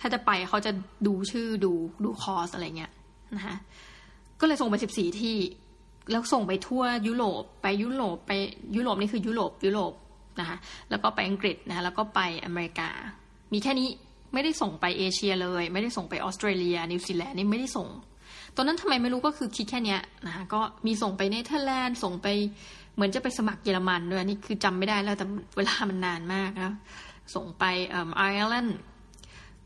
[0.01, 0.73] ถ้าจะไปเขาจะ
[1.07, 1.73] ดูชื่อดู
[2.05, 2.93] ดูคอร์สอะไรเงี้ย
[3.37, 3.57] นะคะ
[4.41, 5.37] ก็เลยส่งไปสิบสี่ที่
[6.11, 8.33] แล้วส่งไปทั่วยุโรปไปยุโรปไป
[8.77, 9.93] ยุโรปนี่คือยุโรปยุโรป
[10.41, 10.57] นะคะ
[10.91, 12.91] แล้วก็ไปอังกฤษนะคะแล้วก็ไปอเมริกา
[13.53, 13.89] มีแค่นี้
[14.33, 17.89] ไม่ได้ส่งไปเอเชียเลย ไม่ได้ส่งไปออสเตรเลีย นิวซีแลนด์นี่ไม่ได้ส่ง
[18.57, 22.27] ตอนนั้นทำไมไม่รู้ก็คือคิดแค่นี้นะคะก็มีส่งไปเนเธอร์แลนด์ส่งไป
[22.95, 26.75] เหมือนจะไปสมัครเยอรมันด้วยนี่คือจำไม่ได้แล้วแต่เวลามันนานมากนะ
[27.35, 27.65] ส่งไป
[28.17, 28.79] ไอร์แลนด์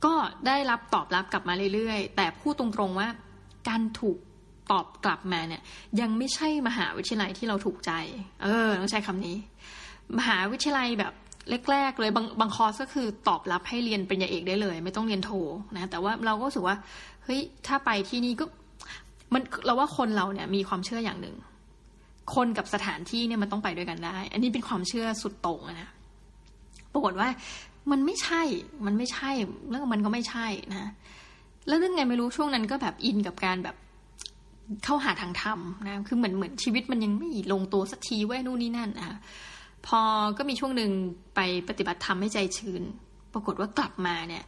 [0.05, 0.15] ก็
[0.47, 3.09] ได้รับตอบรับกลับมาเรื่อยๆ แต่พูดตรงๆว่า
[3.69, 4.19] การถูก
[4.73, 5.63] ตอบกลับมาเนี่ย
[6.01, 7.93] ยังไม่ใช่มหาวิทยาลัยที่เราถูกใจ
[8.43, 9.37] เออต้องใช้คำนี้
[10.19, 11.13] มหาวิทยาลัยแบบ
[11.71, 15.31] แรกๆเลยบางบางคอร์สก็คือตอบรับให้เรียนปริญญาเอกได้เลย ไม่ต้องเรียนโท
[15.77, 16.77] นะแต่ว่าเราก็รู้สึกว่า
[17.25, 18.45] เฮ้ยถ้าไปที่นี่ก็
[19.35, 21.37] มันเราว่าคนเราเนี่ยมีความเชื่ออย่างหนึ่ง
[22.35, 25.91] คนกับสถานที่เนี่ยมันต้องไปด้วยกันได้ อันนี้เป็นความเชื่อสุดโต่งนะ
[26.93, 27.29] ปรากฏว่า
[27.91, 28.43] มันไม่ใช่
[28.87, 29.31] มันไม่ใช่
[29.71, 30.91] แล้วมันก็ไม่ใช่นะ
[31.69, 33.77] แล้วเรื่องไงไม่รู้ช่วงนั้นก็แบบอินกับการแบบ
[34.85, 39.19] เข้าหาทางธรรมนะ คือเหมือนเหมือนชีวิตมันยังไม่ลงตัวสักทีว้นู่นนี่นั่นนะ
[39.87, 40.01] พอ
[40.39, 40.91] ก็มีช่วงหนึ่ง
[41.35, 42.83] ไปปฏิบัติธรรมให้ใจชื้น
[43.33, 44.45] ปรากฏว่ากลับมาเนี่ย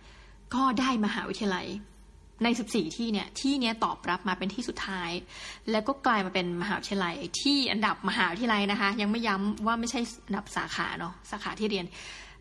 [0.54, 1.66] ก็ได้มหาวิทยาลัย
[2.44, 5.10] ในสิบสี่ที่เนี่ย ที่เนี้ยตอบรับมาเป็นที่สุดท้าย
[5.70, 11.86] แล้วก็กลายมาเป็นมหาวิทยาลัยที่อันดับมหาวิทยาลัยนะคะ ยังไม่ย้ำว่าไม่ใช่อันดับสาขาเนาะ สาขาที่เรียน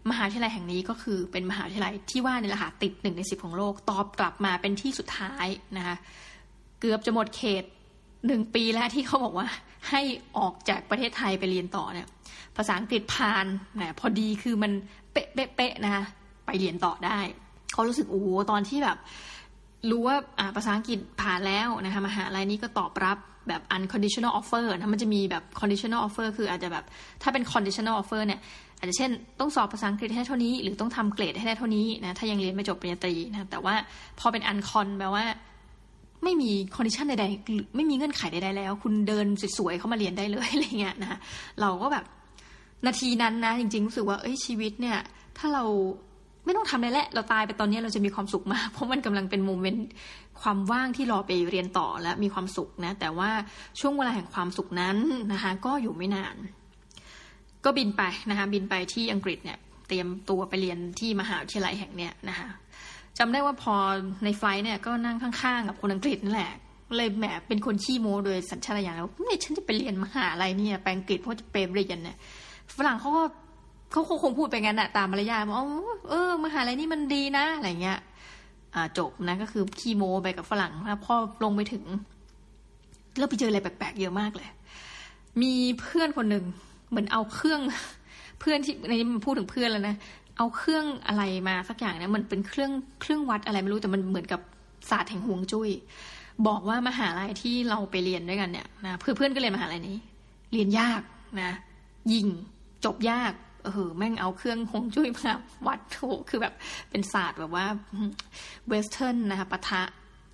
[0.10, 5.96] มหาวิทยาลัยแห่งนี้ก็คือเป็นมหาวิทยาลัยที่ว่าในี่แหละค่ะติดหนึ่งในสิบของโลก ตอบกลับมาเป็นที่สุดท้ายนะคะ
[6.80, 7.64] เกือบจะหมดเขต
[8.28, 9.48] หนึ่งปีแล้วที่เขาบอกว่า
[9.90, 10.02] ให้
[10.38, 12.08] ออกจากประเทศไทยไปเรียนต่อเนี่ย
[12.58, 13.46] ภาษาอังกฤษผ่าน
[13.78, 14.72] นะพอดีคือมัน
[15.12, 16.04] เป๊ะเป๊ะนะคะ
[16.46, 17.20] ไปเรียนต่อได้
[17.74, 18.98] เขารู้สึกโอ้โหตอนที่แบบ
[19.90, 20.18] รู้ว่า
[20.56, 26.86] ภาษาอังกฤษผ่านแล้วนะคะมหาลัยนี้ก็ตอบรับแบบ unconditional offer นะมันจะมีแบบ conditional offer คืออาจจะแบบ
[27.22, 28.40] ถ้าเป็น conditional offer เนี่ย
[28.86, 33.76] อาจจะเช่น ต้องสอบภาษาอังกฤษให้เท่านี้ หรือต้องทำเกรดให้ได้เท่านี้นะถ้ายังเรียนไม่จบปริญญาตรีนะแต่ว่า
[34.20, 35.26] พอเป็น uncon แปลว่า
[36.24, 41.20] ไม่มี condition ใดๆไม่มีเงื่อนไขใดๆแล้ว คุณเดินสวยๆเข้ามาเรียนได้เลยอะไรเงี้ยนะ
[41.62, 42.06] เราก็แบบ
[42.86, 44.98] นาทีนั้นนะ จริงๆรู้สึกว่าเอ้ยชีวิตเนี่ย
[45.38, 45.64] ถ้าเรา
[46.46, 49.86] ไม่ต้องทำอะไรแล้วเราตายไปตอนนี้เราจะมีความสุขมาก เพราะมันกำลังเป็น moment
[50.42, 53.30] ความว่างที่รอไปเรียนต่อและมีความสุขนะ แต่ว่า
[53.80, 54.98] ช่วงเวลาแห่งความสุขนั้น
[55.34, 56.36] นะคะ ก็อยู่ไม่นาน
[57.66, 62.48] ก็บินไปนะคะบินไปที่อังกฤษเนี่ยเตรียมตัวไปเรียนที่มหาวิทยาลัยแห่งเนี้ยนะคะ
[63.18, 63.76] จำได้ว่าพอ
[64.24, 66.52] ในไฟล์เนี่ยก็นั่งข้างๆกับคนอังกฤษนั่นแหละ
[66.98, 72.18] เลยแหมเป็นคนขี้โม้โดยสัญชาตญาณแล้วนี่ยฉันจะไปเรียนมหาอะไรเนี่ยไปอังกฤษเพราะจะไปเรียนเนี่ย
[72.78, 73.24] ฝรั่งเขาก็
[73.92, 75.58] เขาคงพูดไปงั้นอะตามมารยาทว่า
[76.10, 78.00] เออมหาลัยนี่มันดีนะอะไรเงี้ย
[78.76, 81.84] อ่าจบนะก็คือขี้โม้ไปกับฝรั่งนะพอลงไปถึง
[83.20, 84.50] เราไปเจออะไรแปลกๆเยอะมากเลย
[85.42, 86.46] มีเพื่อนคนหนึ่ง
[86.90, 87.62] เหมือนเอาเครื่อง
[88.40, 89.96] เพื่อนที่ในนี้มันพูดถึงเพื่อนแล้วนะ
[90.38, 92.72] เอาเครื่องอะไรมาสักอย่างนี่ยมันเป็นเครื่อง
[93.02, 94.42] เครื่องวัดอะไรไม่รู้แต่มันเหมือนกับ
[94.90, 95.70] ศาสตร์แห่งห่วงจุย้ย
[96.48, 99.98] บอกว่ามหาลัยที่เราไปเรียนด้วยกันเนี่ยนะเพื่อนเพื่อนก็เรียนมหาลัยนี้
[100.54, 101.02] เรียนยาก
[101.42, 101.52] นะ
[102.14, 102.28] ยิง
[102.86, 105.34] จบยากเออแม่งเอาเครื่องหงจุ้ยมา
[105.68, 105.98] วัดโถ
[106.30, 106.54] คือแบบ
[106.90, 107.66] เป็นศาสตร์แบบว่า
[108.68, 109.82] Western นะคะปะทะ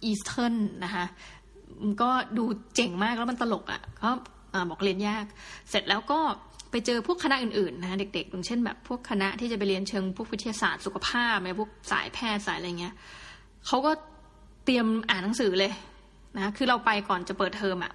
[0.04, 1.06] Eastern นะคะ
[2.02, 4.10] ก็ดูเจ๋งมากแล้วมันตลกอะ่ะก็
[4.70, 5.26] บอกเรียนยาก
[5.70, 6.20] เสร็จแล้วก็
[6.72, 12.94] ไปเจอพวกคณะอื่นๆนะเด็กๆอย่างเช่นแบบพวกคณะที่จะไปเรียนเชิงพวกวิทยาศาสตร์สุขภาพอะไรพวกสายแพทย์สายอะไรเงี้ย
[13.68, 13.92] เขาก็
[14.66, 15.72] เตรียมอ่านหนังสือเลย
[16.38, 17.94] นะคือเราไปก่อนจะเปิดเทอมอะ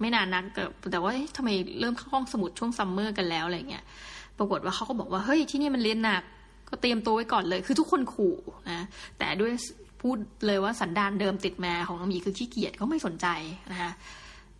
[0.00, 0.44] ไม่นานนัก
[0.92, 3.84] แต่ว่าทำไมเริ่มเข้าห้องสมุดช่วง summer กันแล้วอะไรเงี้ย
[4.38, 6.22] ปรากฏว่าเขาก็บอกว่าเฮ้ยที่นี่มันเรียนหนัก
[6.68, 8.36] ก็เตรียมตัวไว้ก่อนเลย คือทุกคนขู่
[8.70, 8.84] นะ
[9.18, 9.52] แต่ด้วย
[10.00, 13.26] พูดเลยว่าสันดานเดิมติดมาของน้องมีคือขี้เกียจเขาไม่สนใจ
[13.72, 13.92] นะคะ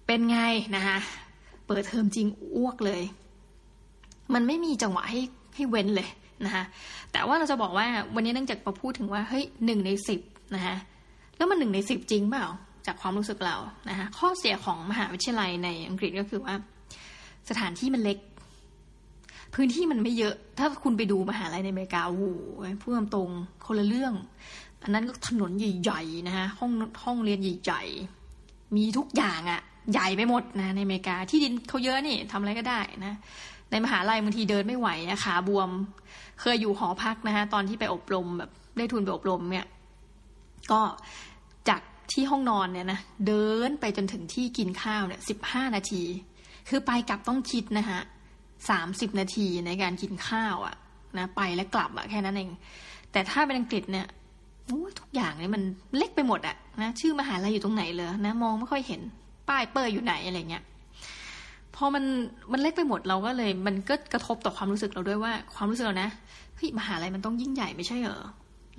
[0.06, 0.38] เป็นไง
[0.76, 0.98] นะคะ
[1.66, 3.02] เปิดเทอมจริงอ้วกเลย
[4.34, 5.20] มันไม่มีจังหวะให้
[5.54, 6.08] ให้เว้นเลย
[6.44, 6.64] นะคะ
[7.12, 10.20] แต่ว่าเราจะบอกว่าวันนี้เนื่องจากมาพูดถึงว่าเฮ้ยหนึ่งในสิบ
[10.54, 10.76] นะคะ
[11.36, 12.46] แล้วมันหนึ่งในสิบจริงเปล่า
[12.86, 13.56] จากความรู้สึกเรา
[13.88, 16.54] นะคะข้อเสียของมหาวิทยาลัยในอังกฤษก็คือว่า
[17.48, 18.18] สถานที่มันเล็ก
[19.54, 22.24] พื้นที่มันไม่เยอะ ถ้าคุณไปดูมหาลัยในอเมริกาโอ้โห
[22.80, 23.30] พูดตรง
[23.66, 24.14] คนละเรื่อง
[24.82, 26.70] อันนั้นก็ถนนใหญ่ๆนะคะห้อง
[27.04, 29.60] ห้องเรียนใหญ่ๆมีทุกอย่างอะ่ะ
[29.92, 33.14] ใหญ่ไปหมดนะในอเมริกาที่ดินเขาเยอะนี่ทำอะไรก็ได้นะ
[33.70, 35.70] ในมหาลัยบางทีเดินไม่ไหวอะขาบวม
[36.40, 39.66] เคยอยู่หอพักนะคะตอนที่ไปอบรมแบบได้ทุนไปอบรมเนี่ย
[40.72, 40.80] ก็
[41.68, 41.80] จาก
[42.12, 46.02] ที่ห้องนอนเนี่ยนะเดินไปจนถึงที่กินข้าวเนี่ยสิบห้านาที
[46.68, 47.98] คือไปกลับต้องคิดนะคะ
[48.70, 50.74] สามสิบนาทีในการกินข้าวอะ
[51.18, 52.50] นะไปและกลับอะแค่นั้นเอง
[53.12, 54.06] แต่ถ้าเป็นอังกฤษเนี่ย
[54.98, 55.62] ทุกอย่างเนี่ยมัน
[55.96, 59.02] เล็กไปหมดอะนะชื่อมหาลัยอยู่ตรงไหนเลยนะมองไม่ค่อยเห็น
[59.48, 60.64] ป้ายเปิดอยู่ไหนอะไรเงี้ย
[61.76, 62.04] พอมัน
[62.52, 66.10] มันเล็กไปหมดเราก็เลย มันก็กระทบต่อความรู้สึกเราด้วยว่า ความรู้สึกเรานะ
[66.56, 68.20] เฮ้ยมหาลัยมันต้องยิ่งใหญ่ไม่ใช่เหรอ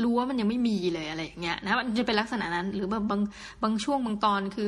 [0.04, 3.22] รู้ว่ามันยังไม่มีเลยอะไรอย่างเงี้ยนะมันจะเป็นลักษณะนั้น หรือบางบาง
[3.64, 4.68] บางช่วงบางตอนคือ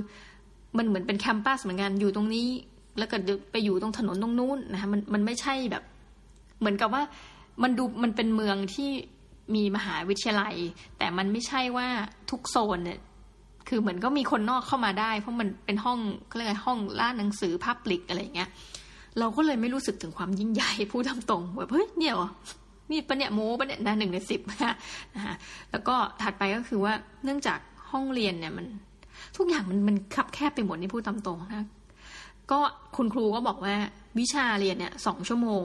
[0.78, 2.48] มันเหมือนเป็นแคมปัสเหมือนกันอยู่ตรงนี้
[2.98, 3.16] แล้วก็
[3.52, 5.84] ไปอยู่ตรงถนนตรงนู้นนะคะมันมันไม่ใช่แบบ
[6.60, 7.04] เหมือนกับว่า
[7.64, 8.90] มันดูมันเป็นเมืองที่
[9.56, 10.56] มีมหาวิทยาลัย
[10.98, 11.88] แต่มันไม่ใช่ว่า
[12.30, 13.00] ทุกโซนเนี่ย
[13.70, 16.00] คือเหมือนก็มีคนนอกเข้ามาได้ เพราะมันเป็นห้อง
[16.36, 18.50] เรียกห้องล่าหนังสือพับลิกอะไรอย่างเงี้ย
[19.20, 22.14] เราก็เลยไม่รู้สึกถึงความยิ่งใหญ่พูดตรงๆแบบเฮ้ยเนี่ย
[22.92, 24.60] มีปะเนี่ยโม้ปะเนี่ยนะหนึ่งในสิบนะ
[25.26, 25.36] ฮะ
[25.72, 27.60] แล้วก็ถัดไปก็คือว่าเนื่องจาก
[27.92, 28.66] ห้องเรียนเนี่ยมัน
[29.38, 31.66] ทุกอย่างมันมันคับแคบไปหมดนี่พูดตามตรงนะ
[32.52, 32.60] ก็
[32.96, 33.76] คุณครูก็บอกว่า
[34.20, 35.64] วิชาเรียนเนี่ยสองชั่วโมง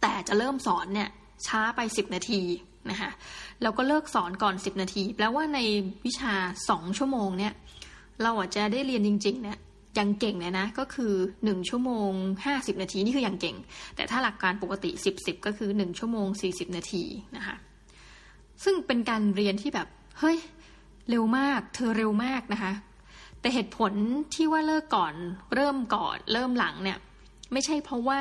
[0.00, 1.08] แต่จะเริ่มสอนเนี่ย
[1.46, 2.40] ช้าไปสิบนาที
[2.90, 3.10] นะคะ
[3.62, 5.58] แล้วก็เลิกสอนก่อนสิบนาที แปลว่าใน
[6.06, 6.34] วิชา
[6.68, 7.52] สองชั่วโมงเนี่ย
[8.22, 9.58] เราอาจจะได้เรียนจริงๆเนี่ย
[9.98, 11.12] ยังเก่งเลยนะ ก็คือ
[11.44, 12.10] หนึ่งชั่วโมง
[12.44, 13.56] ห้าสิบนาที นี่คือยังเก่ง
[13.96, 17.04] แต่ถ้าหลักการปกติสิบสิบก็คือหนึ่งชั่วโมงสี่สิบนาที
[17.36, 17.56] นะคะ
[18.64, 20.38] ซึ่งเป็นการเรียนที่แบบ เฮ้ย
[21.10, 22.72] เร็วมาก เธอเร็วมากนะคะ
[23.40, 23.92] แต่เหตุผล
[24.34, 25.14] ที่ว่าเลิกก่อน
[25.54, 26.98] เริ่มก่อนเริ่มหลังเนี่ย
[27.52, 28.20] ไม่ใช่เพราะว่า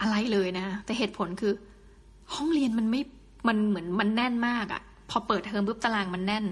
[0.00, 1.52] อะไรเลยนะ แต่เหตุผลคือ
[2.34, 3.02] ห้องเรียนมันไม่
[3.46, 6.44] มันเหมือนมันแน่นมากอะพอเปิดเทอมปุ๊บตารางมันแน่น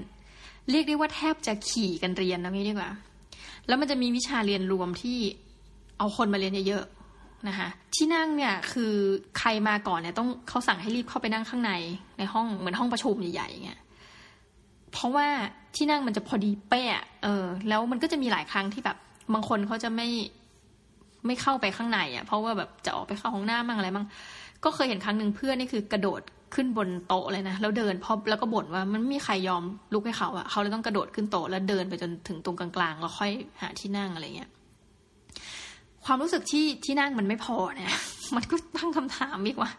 [0.71, 2.91] เรียกได้ว่าแทบจะขี่กันเรียนนะนี่ดีกว่า
[3.67, 5.19] แล้วมันจะมีวิชาเรียนรวมที่
[5.99, 8.93] เอาคนมาเรียนเยอะๆนะคะที่นั่งเนี่ยคือ
[9.39, 11.73] ใครมาก่อนเนี่ยต้องเขาสั่งให้รีบเข้าไปนั่งข้างใน
[12.19, 13.81] ในห้องเหมือนห้องประชุมใหญ่ๆเงี้ย
[14.93, 15.27] เพราะว่า
[15.77, 18.97] ที่นั่งมันจะพอดีเป๊ะเออ แล้วมันก็จะมีหลายครั้งที่แบบ
[19.35, 20.09] บางคนเขาจะไม่
[21.27, 24.07] ไม่เข้าไปข้างในอะ เพราะว่าแบบจะออกไปเข้าห้องน้ำมั่งอะไรมั่ง
[24.65, 26.21] ก็เคยเห็นครั้งหนึ่งเพื่อนนี่คือกระโดด
[26.55, 29.63] ขึ้นบนโต๊ะเลยนะแล้วเดินพอแล้วก็บ่นว่ามันไม่มีใครยอม
[29.95, 34.51] ลุกให้เขาอะเขาเลยต้องกระโดดขึ้นโต๊ะแล้วเดินไปจนถึงตรงกลางๆแล้วค่อยหาที่นั่งอะไรเงี้ย
[36.05, 37.95] ความรู้สึกที่ที่นั่งมันไม่พอเนี่ย
[38.37, 39.71] มันก็ตั้งคำถามอีกว่า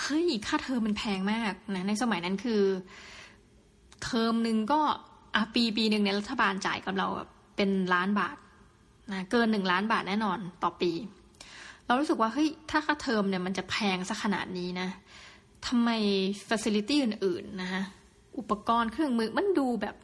[0.00, 2.62] เฮ้ยค่าเทอมมันแพงมากนะในสมัยนั้นคือ
[4.04, 4.80] เทอมหนึ่งก็
[5.34, 7.08] อะปีปีหนึ่งเนี่ยรัฐบาลจ่ายกับเรา
[7.56, 8.36] เป็นล้านบาท
[9.12, 10.92] นะเกินหนึ่งล้านบาทแน่นอนต่อปี
[11.86, 14.88] เรารู้สึกว่าเฮ้ยถ้าค่าเทอมเนี่ยมันจะแพงซะขนาดนี้นะ
[15.66, 15.90] ทำไม
[16.48, 17.82] facility อื่นๆนะคะ
[18.38, 19.94] อุปกรณ์เครื่องมือมันดูแบบ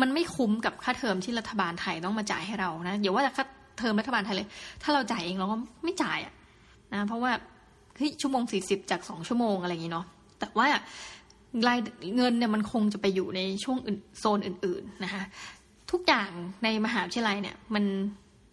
[0.00, 3.44] มันไม่คุ้มกับค่าเทอมที่รัฐบาลไทยต้องมาจ่ายให้เรานะอย่าว่าแต่ค่า
[3.78, 4.48] เทอมรัฐบาลไทยเลย
[4.82, 6.34] ถ้าเราจ่ายเองเราก็ไม่จ่ายอะ
[6.92, 7.32] นะเพราะว่า
[7.96, 10.06] เฮ้ยชั่วโมงสี่สิบจากสองชั่วโมงอะไรอย่างนี้เนาะ
[10.38, 10.66] แต่ว่า
[11.66, 11.78] ราย
[12.16, 13.78] เงินเนี่ยมันคงจะไปอยู่ในช่วง
[14.18, 15.22] โซนอื่น ๆนะคะ
[15.90, 16.30] ทุกอย่าง
[16.64, 17.84] ในมหาวิทยาลัยเนี่ย มัน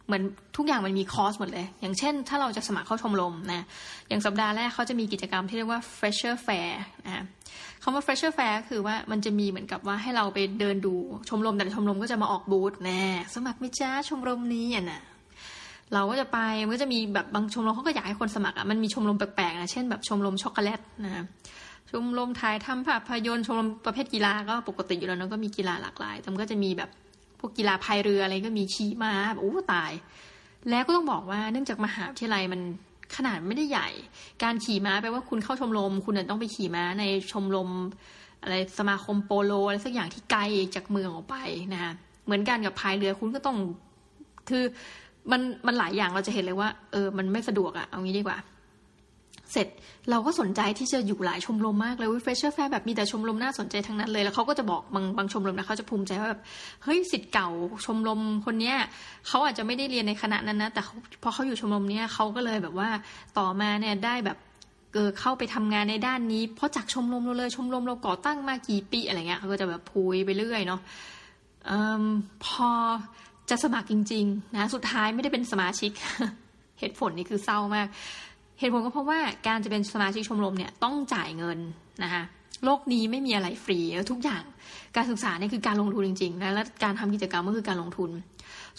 [0.07, 0.23] เหมือน
[0.57, 3.65] ทุกอย่างมันมี cost หมดเลย อย่างเช่น ถ้าเราจะสมัครเข้าชมรมนะ
[4.09, 6.71] อย่างสัปดาห์แรกเขาจะมีกิจกรรมที่เรียกว่า fresher fair
[7.05, 7.23] นะ
[7.83, 10.95] คำว่า fresher fair คือว่ามันจะมีเหมือนกับว่าให้เราไปเดินดู
[11.29, 13.01] ชมรมแต่ชมรมก็จะมาออกบูธน่
[13.35, 15.01] สมัครไม่จ้าชมรมนี้อะนะ
[15.93, 21.23] เราก็จะไปมันก็จะมีแบบบางชมรมเขาก็อยากให้คนสมัครอะมันมีชมรมแปลกๆนะเช่นแบบชมรมช็อกโกแลตนะ
[21.91, 26.89] ชมรมถ่ายทำภาพยนตร์ชมรมประเภทกีฬาก็ปกติอยู่แล้วนะก็มีกีฬาหลากหลายแต่มันก็จะมีแบบ
[27.45, 29.91] วกกีฬาพายเรืออะไรก็มีขี่ม้าโอ้ตาย
[30.69, 32.61] แล้วก็ต้องบอกว่าเนื่องจากมหาวิทยาลัยมัน
[33.15, 33.89] ขนาดไม่ได้ใหญ่
[34.43, 37.69] การขี่ม้าแปลว่าคุณเข้าชมรม คุณต้องไปขี่ม้าในชมรม
[38.41, 40.41] อะไรสมาคมโปโลอะไรสักอย่างที่ไกล
[40.75, 41.35] จากเมืองออกไป
[41.73, 41.93] นะคะ
[42.25, 43.57] เหมือนกันกับพายเรือคุณก็ต้อง
[44.49, 44.63] คือ
[45.31, 48.37] มันมันหลายอย่างเราจะเห็นเลยว่า เออ มันไม่สะดวกอะเอางี้ดีกว่า
[49.51, 49.67] เสร็จ
[50.09, 56.41] เราก็สนใจที่จะอยู่หลายชมรมมากเลยวัน fresher fair แบบมีแต่ชมรมน่าสนใจทั้งนั้นเลย แล้วเขาก็จะบอกบางบางชมรมนะเขาจะภูมิใจว่าแบบ
[56.83, 57.49] เฮ้ยสิทธิ์เก่า
[57.85, 58.75] ชมรมคนเนี้ย
[59.27, 60.81] เขาอาจจะไม่ได้เรียนในคณะนั้นนะแต่
[61.23, 62.89] พอเขาอยู่ชมรมเนี้ยเขาก็เลยแบบว่า
[63.37, 64.37] ต่อมาเนี่ยได้แบบ
[64.93, 70.81] เออเข้าไปทำงานในด้านนี้ เพราะจากชมรมเราเลยชมรมเราก่อตั้งมากี่ปีอะไรเงี้ยเขาก็จะแบบพูยไปเรื่อยเนาะ
[71.69, 71.71] อ
[72.45, 72.69] พอ
[73.49, 75.91] จะสมัครจริง ๆ นะ สุดท้ายไม่ได้เป็นสมาชิก
[76.79, 77.87] เหตุผลนี่คือเศร้ามาก
[78.59, 81.59] เหตุผลก็เพราะว่าการจะเป็นสมาชิกชมรมเนี่ยต้องจ่ายเงิน
[82.03, 82.23] นะคะ
[82.65, 83.79] โลกนี้ไม่มีอะไรฟรี
[84.11, 84.43] ทุกอย่าง
[84.95, 88.11] การศึกษาเนี่ยคือการลงทุนจริงๆนะและการทำกิจกรรมก็คือการลงทุน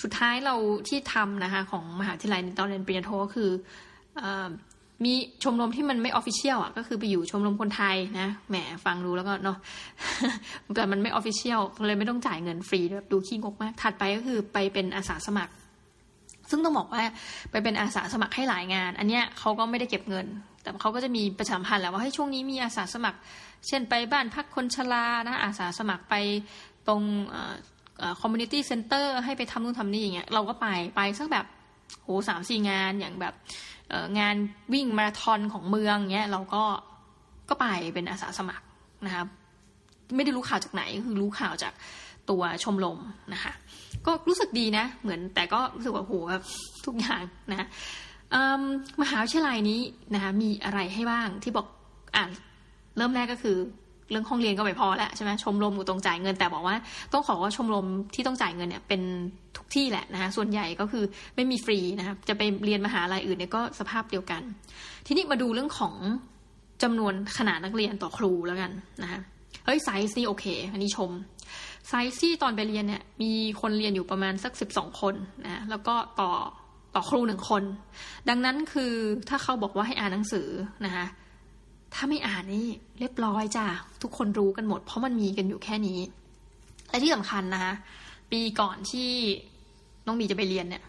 [0.02, 0.54] สุดท้ายเรา
[0.88, 3.50] ที่ทำนะคะของมหาวิทยาลัยตอนเรียนปริญญาโทก็คือ
[5.04, 5.12] มี
[5.42, 9.58] ชมรมที่มันไม่ official อะก็คือไปอยู่ชมรมคนไทยนะแหมฟังดูแล้วก็เนาะ
[10.76, 15.52] แต่มันไม่ official เลยไม่ต้องจ่ายเงินฟรีแบบดูขี้งกมาก ถัดไปก็คือไปเป็นอาสาสมัคร
[16.50, 17.02] ซึ่งต้องบอกว่า
[17.50, 20.26] ไปเป็นอาสาสมัครให้หลายงาน อันเนี้ยเขาก็ไม่ได้เก็บเงิน
[20.62, 23.18] แต่เขาก็จะมีประชาสัมพันธ์แหละว่าให้ช่วงนี้มีอาสาสมัคร
[23.66, 26.14] เช่นไปบ้านพักคนชรานะอาสาสมัครไป
[26.88, 27.02] ตรง
[28.20, 31.46] community center ให้ไปทำนู่นทำนี่อย่างเงี้ยเราก็ไปไปสักแบบ
[32.02, 33.34] โหสามสี่งานอย่างแบบ
[34.18, 34.36] งาน
[34.74, 36.62] วิ่งมาราธอนของเมืองเนี้ยเราก็
[37.48, 38.66] ก็ไปเป็นอาสาสมัคร
[39.06, 39.26] นะครับ
[40.16, 41.72] ไม่ได้รู้ข่าวจากไหนคือรู้ข่าวจาก
[42.30, 42.98] ตัวชมรม
[43.34, 43.52] นะคะ
[44.06, 46.44] ก็รู้สึกดีนะ เหมือนแต่ก็รู้สึกว่าโหแบบ
[46.86, 47.68] ทุกอย่างนะ
[49.02, 49.80] มหาวิทยาลัยนี้
[50.14, 51.66] นะคะมีอะไรให้บ้างที่บอก
[52.16, 52.30] อ่าน
[52.96, 53.56] เริ่มแรกก็คือ
[54.10, 56.76] เรื่องห้องเรียนก็ไม่พอแล้วใช่ไหมชมรมอยู่ตรงจ่ายเงินแต่บอกว่า
[57.12, 59.00] ต้องขอว่าชมรมที่ต้องจ่ายเงินเนี่ยเป็น
[59.56, 64.42] ทุกที่แหละนะคะส่วนใหญ่ก็คือไม่มีฟรีนะครับจะไปเรียนมหาลัยอื่นเนี่ยก็สภาพเดียวกัน
[65.06, 65.94] ทีนี้มาดูเรื่องของ
[66.82, 68.70] จำนวนขนาดนักเรียนต่อครูแล้วกัน
[69.02, 69.20] นะคะ
[69.64, 71.10] เฮ้ยไซส์นี่โอเค อันนี้ชม
[71.88, 75.14] ไซส์ที่ตอนไปเรียนเนี่ยมีคนเรียนอยู่ประมาณสักสิบสองคน
[75.46, 76.32] นะแล้วก็ต่อ
[76.94, 77.62] ต่อครูหนึ่งคน
[78.28, 78.92] ดังนั้นคือ
[79.28, 80.48] ถ้าเขาบอกว่าให้อ่านหนังสือ
[80.84, 81.06] นะคะ
[81.94, 82.66] ถ้าไม่อ่านนี่
[82.98, 83.66] เรียบร้อยจ้ะ
[84.02, 86.00] ทุกคนรู้กันหมด เพราะมันมีกันอยู่แค่นี้
[86.90, 87.74] และที่สำคัญนะคะ
[88.32, 89.10] ปีก่อนที่
[90.06, 90.84] น้องมีจะไปเรียนเนี่ย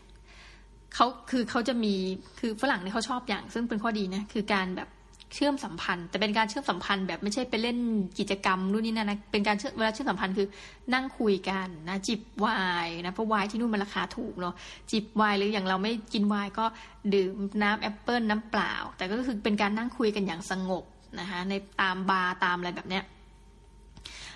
[0.96, 1.94] เขาคือเขาจะมี
[2.40, 4.90] คือฝรั่งเนี่ยเขาชอบอย่าง ซึ่งเป็นข้อดีนะคือการแบบ
[5.34, 7.78] เชื่อมสัมพันธ์ แต่เป็นการเชื่อมสัมพันธ์แบบไม่ใช่ไปเล่น
[8.20, 10.48] กิจกรรมนู่นนี่นั่นนะเป็นการเชื่อเวลาเชื่อมสัมพันธ์คือ
[10.94, 12.48] นั่งคุยกันนะจิบไว
[12.86, 14.56] น์นะเพราะไวน์ที่นู่นมันราคาถูกเนาะ
[14.92, 16.66] จิบไวน์หรืออย่างเราไม่กินไวน์ก็
[17.14, 20.84] ดื่มน้ำแอปเปิลน้ำเปล่า แต่ก็คือเป็นการนั่งคุยกันอย่างสงบ
[21.20, 23.04] นะคะในตามบาร์ตามอะไรแบบเนี้ย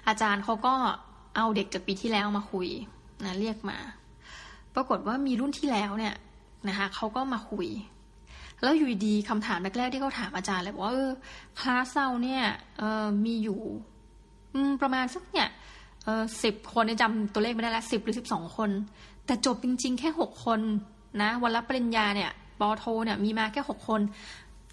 [0.07, 0.73] อาจารย์เขาก็
[1.35, 2.67] เอาเด็กจากปีที่แล้วมาคุย
[3.25, 3.77] นะเรียกมา
[4.75, 6.15] ปรากฏว่ามีรุ่นที่แล้วเนี่ย
[6.67, 7.67] นะคะเขาก็มาคุย
[8.61, 11.11] แล้วอยู่ดีคำถามแรกๆที่เขาถามอาจารย์เลยบอกว่าเออ
[11.59, 12.43] คลาสเซาเนี่ย
[12.77, 13.59] เออมีอยู่
[14.81, 15.47] ประมาณสักเนี่ย
[16.03, 18.69] เออสิบคนจำตัวเลขไม่ได้แล้วสิบหรือสิบสองคน
[19.25, 20.59] แต่จบจริง ๆ แค่หกคน
[21.21, 24.01] นะ วันรับปริญญาเนี่ยปอโทเนี่ยมีมาแค่หกคน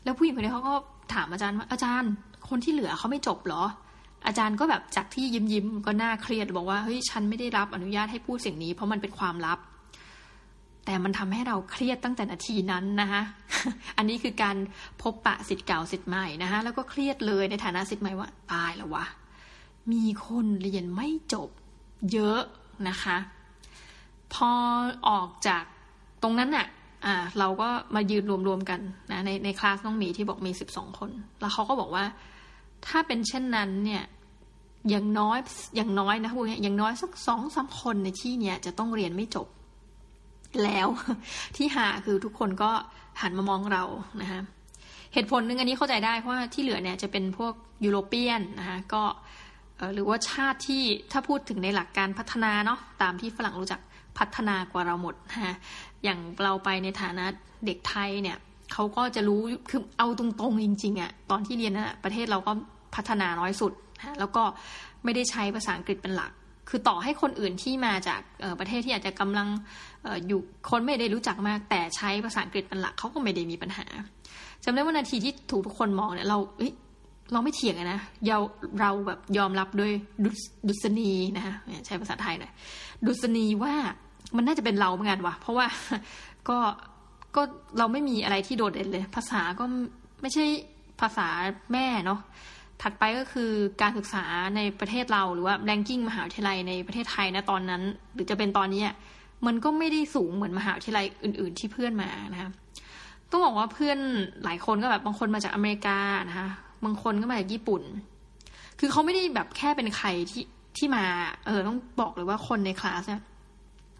[0.05, 0.74] แล้วผู้หญิงคนนี้เขาก็
[1.14, 2.11] ถามอาจารย์ว่าอาจารย์
[2.48, 3.62] คนที่เหลือเขาไม่จบเหรอ
[4.27, 9.59] อาจารย์ก็แบบจากที่ยิ้มยิ้มก็น่าเครียดบอกว่าเฮ้ยฉันไม่ได้รับอนุญาตให้พูดสิ่งนี้ เพราะมันเป็นความลับ
[10.88, 13.22] แต่มันทำให้เราเครียดตั้งแต่นาทีนั้นนะคะ
[13.96, 14.57] อันนี้คือการ
[15.03, 19.05] พบปะสิทธิ์เก่าสิทธิ์ใหม่นะคะแล้วก็เครียดเลยในฐานะสิทธิ์ใหม่ว่าตายแล้ววะ
[19.92, 21.48] มีคนเรียนไม่จบ
[22.12, 22.40] เยอะ
[22.88, 23.16] นะคะ
[24.35, 24.51] พอ
[25.09, 25.62] ออกจาก
[26.22, 26.66] ตรงนั้นน่ะ
[27.07, 32.05] อ่าเราก็มายืนรวมๆกันนะในในคลาสน้องหมีที่บอกมีสิบสองคน แล้วเขาก็บอกว่า
[32.87, 34.05] ถ้าเป็นเช่นนั้นเนี่ย
[34.90, 35.38] อย่างน้อย
[35.77, 39.48] อย่างน้อยนะพวกนี้อย่างน้อยสักสองสามคนในที่เนี้ยจะต้องเรียนไม่จบ
[40.64, 40.88] แล้ว
[41.57, 42.71] ที่หาคือทุกคนก็
[43.23, 43.85] หันมามองเรา
[44.21, 44.40] นะคะ
[45.14, 47.53] เหตุผลหนึ่งอันนี้เข้าใจได้เพราะว่าที่เหลือเนี่ยจะเป็นพวก
[47.85, 49.03] ยุโรเปียนนะคะก็
[49.94, 53.81] หรือว่าชาติที่ถ้าพูดถึงในหลักการพัฒนาเนาะตามที่ฝรั่งรู้จัก
[54.18, 55.57] พัฒนากว่าเราหมดนะ
[56.05, 57.25] อย่างเราไปในฐานะ
[57.66, 58.37] เด็กไทยเนี่ย
[58.73, 59.40] เขาก็จะรู้
[59.71, 62.53] คือเอาตรงๆจริงๆอะ่ะตอนที่เรียนนะประเทศเราก็
[62.94, 64.42] พัฒนาน้อยสุดนะแล้วก็
[65.05, 66.33] ไม่ได้ใช้ภาษาอังกฤษเป็นหลัก
[66.68, 68.20] คือต่อให้คนอื่นที่มาจาก
[68.61, 69.48] ประเทศที่อาจจะกำลัง
[70.26, 73.87] อยู่คนไม่ได้รู้จักมาก แต่ใช้ภาษาอังกฤษเป็นหลักเขาก็ไม่ได้มีปัญหา
[74.64, 76.38] จำได้ว่านาทีที่ถูกทุกคนมองเนี่ยเรา
[77.33, 78.38] เราไม่เถียงนะเรา
[78.81, 79.92] เราแบบยอมรับด้วย
[80.68, 81.54] ดุษณีนะคะ
[81.87, 82.52] ใช้ภาษาไทยหน่อย
[83.07, 83.74] ดุษณีว่า
[84.37, 85.66] มันน่าจะเป็นเราเหมือนกันวะเพราะว่า
[86.48, 86.59] ก็
[87.37, 87.42] ก็
[87.78, 89.64] เราไม่มีอะไรที่โดดเด่นเลย ภาษาก็
[90.20, 90.44] ไม่ใช่
[91.00, 91.28] ภาษา
[91.72, 92.20] แม่เนาะ
[92.82, 93.50] ถัดไปก็คือ
[93.82, 94.24] การศึกษา
[94.56, 97.82] ในประเทศเราหรือว่าแรงกิ้งมหาวิทยาลัยในประเทศไทยนะตอนนั้น
[98.14, 98.82] หรือจะเป็นตอนนี้
[99.46, 102.50] มันก็ไม่ได้สูงเหมือนมหาวิทยาลัยอื่น ๆ ที่เพื่อนมานะคะ
[103.30, 103.98] ต้องบอกว่าเพื่อน
[104.44, 106.48] หลายคนก็แบบบางคนมาจากอเมริกานะคะ
[106.84, 107.82] บางคนก็มาจากญี่ปุ่น
[108.80, 110.44] คือเขาไม่ได้แบบแค่เป็นใครที่
[110.76, 111.04] ที่มา
[111.46, 113.22] เออต้องบอกเลยว่าคนในคลาสเนี่ย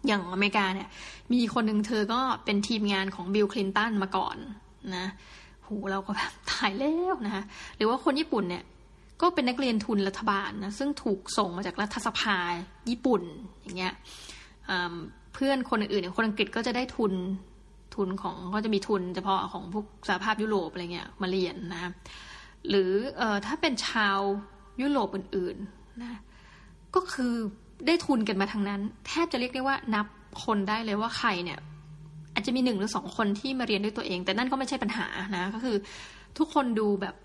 [0.07, 0.87] อย่างอเมริกาเนี่ย
[1.33, 4.37] มีคนหนึ่งเธอก็เป็นทีมงานของบิลคลินตันมาก่อน
[4.95, 5.05] นะ
[5.69, 7.43] หเราก็แบบตายแล้วนะคะ
[7.77, 8.63] หรือว่าคนญี่ปุ่นเนี่ย
[9.21, 12.37] ก็เป็นนักเรียนทุนรัฐบาลนะซึ่งถูกส่งมาจากรัฐสภา
[12.89, 13.21] ญี่ปุ่น
[13.61, 13.93] อย่างเงี้ย
[15.33, 17.13] เพื่อนคนอื่นๆคนอังกฤษก็จะได้ทุน
[17.95, 21.91] ทุนของก็จะมีทุนเฉพาะของพวกสหภาพยุโรปอะไรเงี้ยมาเรียนนะ
[22.69, 24.19] หรืออถ้าเป็นชาว
[24.81, 26.19] ยุโรปอื่นๆนะ
[26.95, 27.33] ก็คือ
[27.87, 30.07] ได้ทุนกันมาทางนั้น แทบจะเรียกได้ว่านับ
[30.43, 31.59] คนได้เลยว่าใครเนี่ย
[32.33, 35.75] อาจจะมีหนึ่งหรือสองคนที่มาเรียนด้วยตัวเอง แต่นั่นก็ไม่ใช่ปัญหานะ ก็คือ
[36.37, 37.15] ทุกคนดูแบบ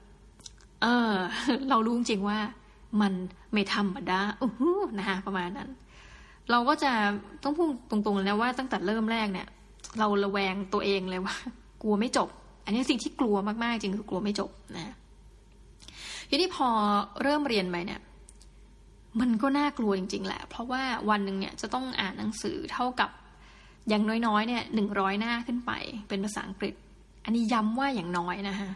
[0.82, 1.12] เออ
[1.70, 2.38] เรารู้จริงว่า
[3.00, 3.12] มัน
[3.52, 5.68] ไม่ธรรมดาอู้หูนะคะประมาณนั้น
[6.50, 6.92] เราก็จะ
[7.42, 9.48] ต้องพูดตรงๆเลยนะว่าตั้งแต่เริ่มแรกเนี่ย
[9.98, 11.34] เราระแวงตัวเองเลยว่า
[11.82, 12.28] กลัวไม่จบ
[12.64, 14.94] อันนี้สิ่งที่กลัวมากๆจริงคือกลัวไม่จบนะ
[16.28, 16.68] ทีนี้พอ
[17.22, 18.00] เริ่มเรียนไปเนี่ย
[19.20, 23.10] มันก็น่ากลัวจริง ๆ แหละ เพราะว่าวันหนึ่งเนี่ยจะต้องอ่านหนังสือเท่ากับ
[23.88, 25.72] อย่างน้อยๆเนี่ยหนึ่งร้อยหน้าขึ้นไป
[26.08, 26.74] เป็นภาษาอังกฤษ
[27.24, 28.70] อันนี้ย้ำว่าอย่างน้อยนะคะ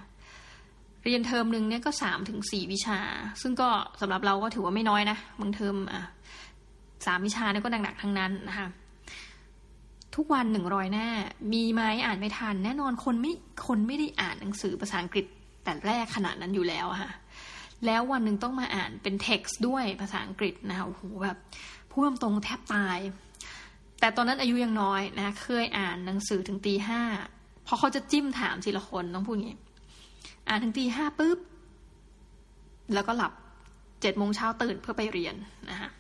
[1.05, 2.99] เรียนเทอมหนึ่งเนี่ยก็สามถึงสี่วิชา
[3.43, 3.69] ซึ่งก็
[4.01, 6.03] สำหรับเราก็ถือว่าไม่น้อยนะบางเทอมอะ
[7.07, 8.69] สามวิชาเนี่ยก็หนักๆทั้งนั้นนะคะ
[10.17, 11.09] ทุกวันหนึ่งร้อยหน้า
[11.53, 13.33] มีไหมอ่านไม่ทัน แน่นอนคนไม่
[13.67, 15.27] คนไม่ได้อ่านหนังสือภาษาอังกฤษ
[15.65, 17.11] แต่แรกขนาดนั้นอยู่แล้วค่ะ
[17.87, 21.39] แล้ววันหนึ่งต้องมาอ่านเป็นเท็กซ์ด้วยภาษาอังกฤษนะโอ้โหแบบ
[21.91, 22.99] พูดตรงแทบตาย
[24.01, 27.03] แต่ตอนนั้นอายุยังน้อยนะ เคยอ่านหนังสือถึงตีห้า
[27.67, 29.59] พอเขาจะจิ้มถามทีละคนต้องพูดอย่างนี้
[30.49, 31.39] อ่านถึงตีห้าปุ๊บ
[32.95, 33.33] แล้วก็หลับ
[34.01, 35.35] เจ็ดโมงเช้าตื่นเพื่อไปเรียน
[35.71, 35.91] นะคะ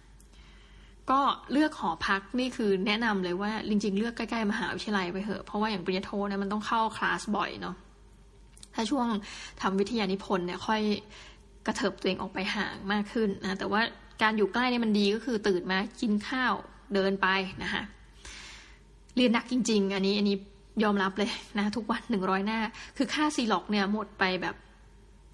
[1.11, 1.21] ก็
[1.53, 7.75] เลือกหอพักนี่คือแนะนำเลยว่าจริงๆ เลือกใกล้ๆมหาวิทยาลัยไปเถอะเพราะว่าอย่างปริญญาโทเนี่ยมันต้องเข้าคลาสบ่อยเนาะ
[8.75, 9.07] ถ้าช่วง
[9.63, 10.81] ทำวิทยานิพนธ์เนี่ยค่อย
[11.67, 13.81] กระเถิบตัวเองออกไปห่างมากขึ้นนะแต่ว่า
[14.23, 16.55] การอยู่ใกล้เนี่ยมันดีก็คือตื่นมากินข้าว
[16.95, 17.29] เดินไป
[17.63, 17.83] นะคะ
[19.17, 20.37] เรียนหนักจริง ๆ อันนี้อันนี้
[20.85, 22.61] ยอมรับเลยนะ ทุกวันหนึ่งร้อยหน้า
[22.97, 24.57] คือค่าซีล็อกเนี่ยหมดไปแบบ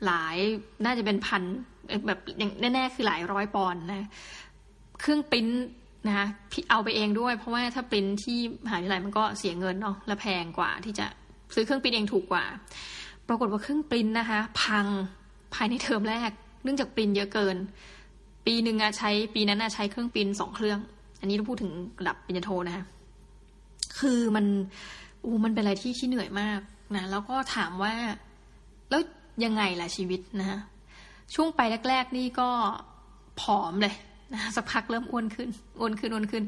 [0.06, 0.36] หลาย
[0.84, 1.42] น่าจะเป็นพัน
[2.06, 4.08] แบบอย่แน่ๆคือหลายร้อยปอนด์นะ
[5.00, 5.46] เครื่องปริ้น
[6.06, 6.26] นะคะ
[6.70, 11.06] เอาไปเองด้วย เพราะว่าถ้าปริ้นที่มหาวิทยาลัยมันก็เสียเงินเนาะและแพงกว่าที่จะ
[11.54, 12.44] ซื้อเครื่องปริ้นเองถูกกว่า
[13.28, 14.86] ปรากฏว่าเครื่องปริ้นนะคะ พัง
[15.54, 16.30] ภายในเทอมแรก
[16.62, 17.56] เนื่องจากปรินเยอะเกิน
[18.46, 20.78] ปีหนึ่งอะใช้ปีนั้นอะใช้เครื่องปรินสองเครื่อง
[21.24, 22.84] อันนี้เราพูดถึงระดับปริญญาโทนะคะ
[24.00, 24.46] คือมัน
[25.24, 26.60] อู้มันเป็นอะไรที่ที่เหนื่อยมาก
[26.96, 27.94] นะแล้วก็ถามว่า
[28.90, 29.02] แล้ว
[29.44, 30.58] ยังไงล่ะชีวิตนะ
[31.34, 32.48] ช่วงไปแรก ๆ นี่ก็
[33.40, 33.94] ผอมเลย
[34.34, 35.48] นะสักพักเริ่มอ้วนขึ้น
[35.80, 36.44] อ้วนขึ้นอ้วนขึ้น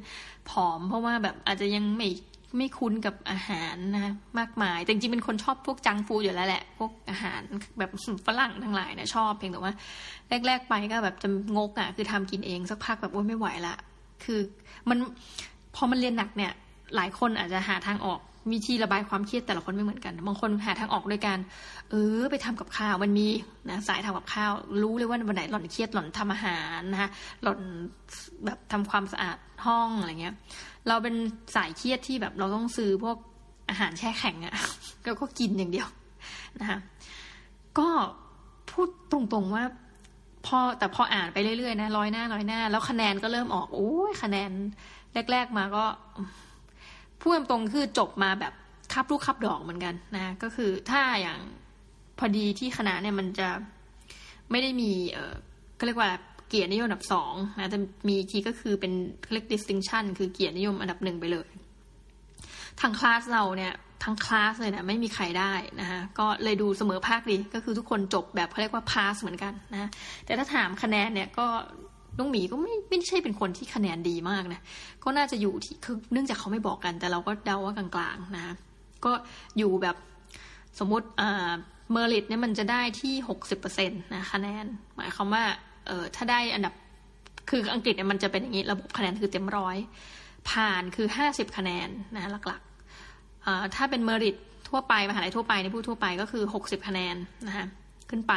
[0.51, 2.09] ผอมเพราะว่าแบบอาจจะยังไม่
[2.57, 7.41] ไม่คุ้นกับอาหารนะมากมายแต่จริงๆเป็นคนชอบพวกจังฟูอยู่แล้วแหละ พวกอาหาร
[7.79, 7.91] แบบ
[8.27, 9.75] ฝรั่งทั้งหลายนี่ยชอบเพียงแต่ว่า
[10.47, 13.75] แรก ๆ ไปก็แบบจะงกอะ คือทำกินเองสักพักแบบว่าไม่ไหวละ
[14.25, 14.41] คือ
[14.89, 14.99] มัน
[15.75, 16.53] พอมันเรียนหนักเนี่ย
[16.97, 18.21] หลายคนอาจจะหาทางออก
[18.53, 21.39] วิธีระบายความเครียดแต่ละคนไม่เหมือนกัน บางคนหาทางออกโดยการ
[21.91, 23.29] เออ ไปทำกับข้าว มันมี
[23.71, 24.53] นะสายทำกับข้าว
[24.83, 27.11] รู้เลยว่าวันไหนหล่อนเครียดหล่อนทำอาหารนะคะ
[27.43, 27.61] หล่อน
[28.45, 30.35] แบบทำความสะอาดห้องอะไรเงี้ย
[30.89, 31.15] เราเป็น
[31.57, 33.17] สายเครียดที่แบบเราต้องซื้อพวก
[33.71, 34.55] อาหารแช่แข็งอะ
[35.05, 35.89] แล้วก็กินอย่างเดียว
[36.61, 36.79] นะคะ
[37.79, 37.89] ก็
[38.71, 39.65] พูดตรงๆว่า
[40.47, 44.51] พอแต่พออ่านไปเรื่อยๆนะร้อยหน้าร้อยหน้า แล้วคะแนนก็เริ่มออกโอ้ยคะแนน
[45.33, 45.85] แรก ๆมาก็
[47.21, 48.55] พูดตรงคือจบมาแบบ
[48.93, 51.39] คับลูกคับดอกเหมือนกันนะ ก็คือถ้าอย่าง
[52.19, 53.49] พอดีที่คณะเนี่ยมันจะ
[54.51, 55.35] ไม่ได้มีเออ
[55.79, 56.11] ก็เรียกว่า
[56.49, 57.79] เกียรตินิยมอันดับสองนะจะ
[58.09, 58.93] มีทีก็คือเป็น
[59.33, 61.49] เรียก distinction คือเกียรตินิยมอันดับหนึ่งไปเลย
[62.81, 69.89] ทางคลาสเราเนี่ย ทั้งคลาสเลยนะไม่มีใครได้นะคะก็เลยดูเสมอภาคดีก็คือทุกคนจบแบบเขาเรียกว่า pass เหมือนกันนะ
[70.25, 71.47] แต่ถ้าถามคะแนนเนี่ยก็
[72.19, 74.61] น้องหมีก็ไม่ไม่ใช่เป็นคนที่คะแนนดีมากนะ
[75.05, 78.55] ก็น่าจะอยู่ที่คือเนื่องจากเขาไม่บอกกัน แต่เราก็เดาว่ากลางๆนะ
[79.05, 79.13] ก็
[79.59, 79.97] อยู่แบบ
[80.79, 81.07] สมมติ
[81.93, 84.65] merit เนี่ยมันจะได้ที่หกสิบเปอร์เซ็นต์นะคะแนน
[84.97, 85.45] หมายความว่า
[85.87, 86.75] เออถ้าได้อันดับ
[87.51, 89.77] คืออังกฤษเนี่ยมันจะเป็นอย่างนี้ระบบคะแนนคือเต็มร้อย
[90.51, 92.61] ผ่านคือห้าสิบคะแนนนะหลัก
[93.75, 94.37] ถ้าเป็น merit
[94.69, 97.17] ทั่วไปมหาลัยทั่วไปในผู้ทั่วไปก็คือหกสิบคะแนน
[97.47, 97.67] นะคะ
[98.11, 98.35] ขึ้นไป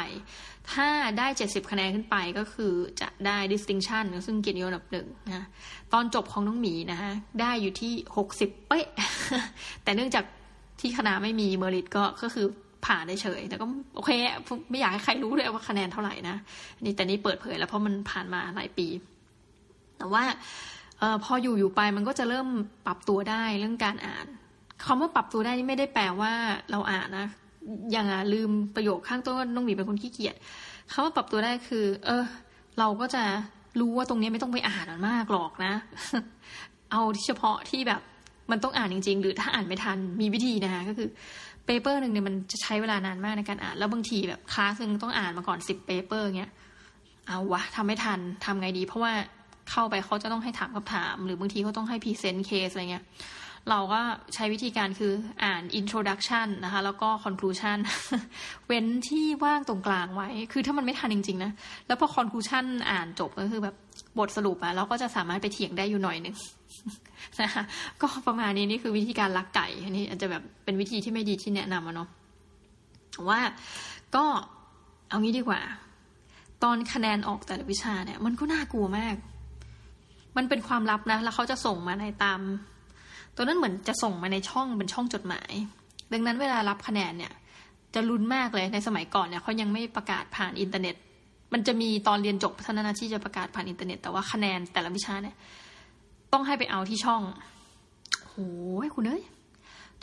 [0.71, 0.87] ถ้า
[1.17, 5.45] ได้ 70 คะแนนขึ้นไปก็คือจะได้ distinction ซึ่งเกียรตินิยมอันดับหนึ่งนะ
[5.93, 7.93] ตอนจบของน้องหมีนะฮะได้อยู่ที่
[8.31, 8.87] 60 เป๊ะ
[9.83, 10.23] แต่เนื่องจาก
[10.79, 12.45] ที่คณะไม่มีเมริตก็ก็คือ
[12.85, 14.11] ผ่านได้เฉย แต่ก็โอเค
[14.69, 16.35] ไม่อยากให้ใครรู้เลยว่าคะแนนเท่าไหร่นะ
[16.81, 18.87] นี่แต่นี่เปิดเผยแล้วเพราะมันผ่านมาหลายปี
[19.97, 20.23] แต่ว่า
[21.01, 22.47] ออพออยู่อยู่ไปมันก็จะเริ่ม
[22.85, 24.27] ปรับตัวได้เรื่องการอ่าน
[24.85, 26.31] คำว่าปรับตัวได้นี่ไม่ได้แปลว่า
[26.71, 27.27] เราอ่านนะ
[27.91, 30.35] อย่างอะลืมประโยคข้างต้นน้องหมีเป็นคนขี้เกียจ
[30.91, 32.23] คำว่าปรับตัวได้คือ เออ
[32.79, 33.23] เราก็จะ
[33.79, 35.73] รู้ว่าตรงนี้ไม่ต้องไปอ่านมันมากหรอกนะ
[36.91, 38.01] เอาเฉพาะที่แบบ
[38.51, 41.09] มันต้องอ่านจริง ๆ หรือถ้าอ่านไม่ทันมีวิธีนะคะก็คือ
[41.65, 46.51] paper หนึ่งเนี่ยมันจะใช้เวลานานมากในการอ่าน แล้วบางทีแบบคลาสหนึ่งต้องอ่านมาก่อนสิบ paper เงี้ย
[47.27, 49.13] เอาวะทำไม่ทันทำไงดี เพราะว่า
[49.69, 53.03] เข้าไปเขาจะต้องให้ถามคำถาม หรือบางทีเขาต้องให้ present case อะไรเงี้ย
[53.69, 53.99] เราก็
[54.33, 57.77] ใช้วิธีการคืออ่าน introduction นะคะ แล้วก็ conclusion
[58.67, 61.51] เว้นที่ว่างตรงกลางไว้ คือถ้ามันไม่ทันจริง ๆ นะ
[61.87, 63.75] แล้วพอ conclusion อ่านจบก็คือแบบ
[64.19, 66.35] บทสรุปอะเราก็จะสามารถไปเถียงได้อยู่หน่อยหนึ่ง
[67.41, 67.63] นะคะ
[68.01, 72.09] ก็ประมาณนี้นี่คือวิธีการลักไก่อันนี้อาจจะแบบเป็นวิธีที่ไม่ดีที่แนะนำอะเนาะ
[73.29, 73.39] ว่า
[74.15, 74.25] ก็
[75.09, 75.61] เอางี้ดีกว่า
[76.63, 79.15] ตอนคะแนนออกแต่ละวิชาเนี่ย มันก็น่ากลัวมาก
[80.37, 82.39] มันเป็นความลับนะ แล้วเขาจะส่งมาในตาม
[83.39, 85.51] ตัวนั้นเหมือนจะส่งมาในช่องเป็นช่องจดหมาย
[86.13, 87.33] ดังนั้นเวลารับคะแนนเนี่ย
[87.95, 90.95] จะลุ้นมากเลยในสมัยก่อนเนี่ยเขายังไม่ประกาศผ่านอินเทอร์เน็ต
[91.53, 95.35] มันจะมีตอนเรียนจบเท่านั้นที่จะประกาศผ่านอินเทอร์เน็ตแต่ว่าคะแนนแต่ละวิชาเนี่ย
[96.33, 97.21] ต้องให้ไปเอาที่ช่อง
[98.27, 98.49] โอ้
[98.85, 99.23] ยคุณเอ้ย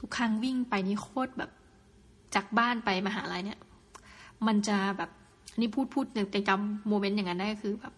[0.01, 1.51] ทุกครั้งวิ่งไปนี่โคตรแบบ
[2.35, 3.59] จากบ้านไปมหาลัยเนี่ย
[4.47, 5.11] มันจะแบบ
[5.61, 7.95] นี่พูดพูดในจำ moment อย่างนั้นได้ก็คือแบบ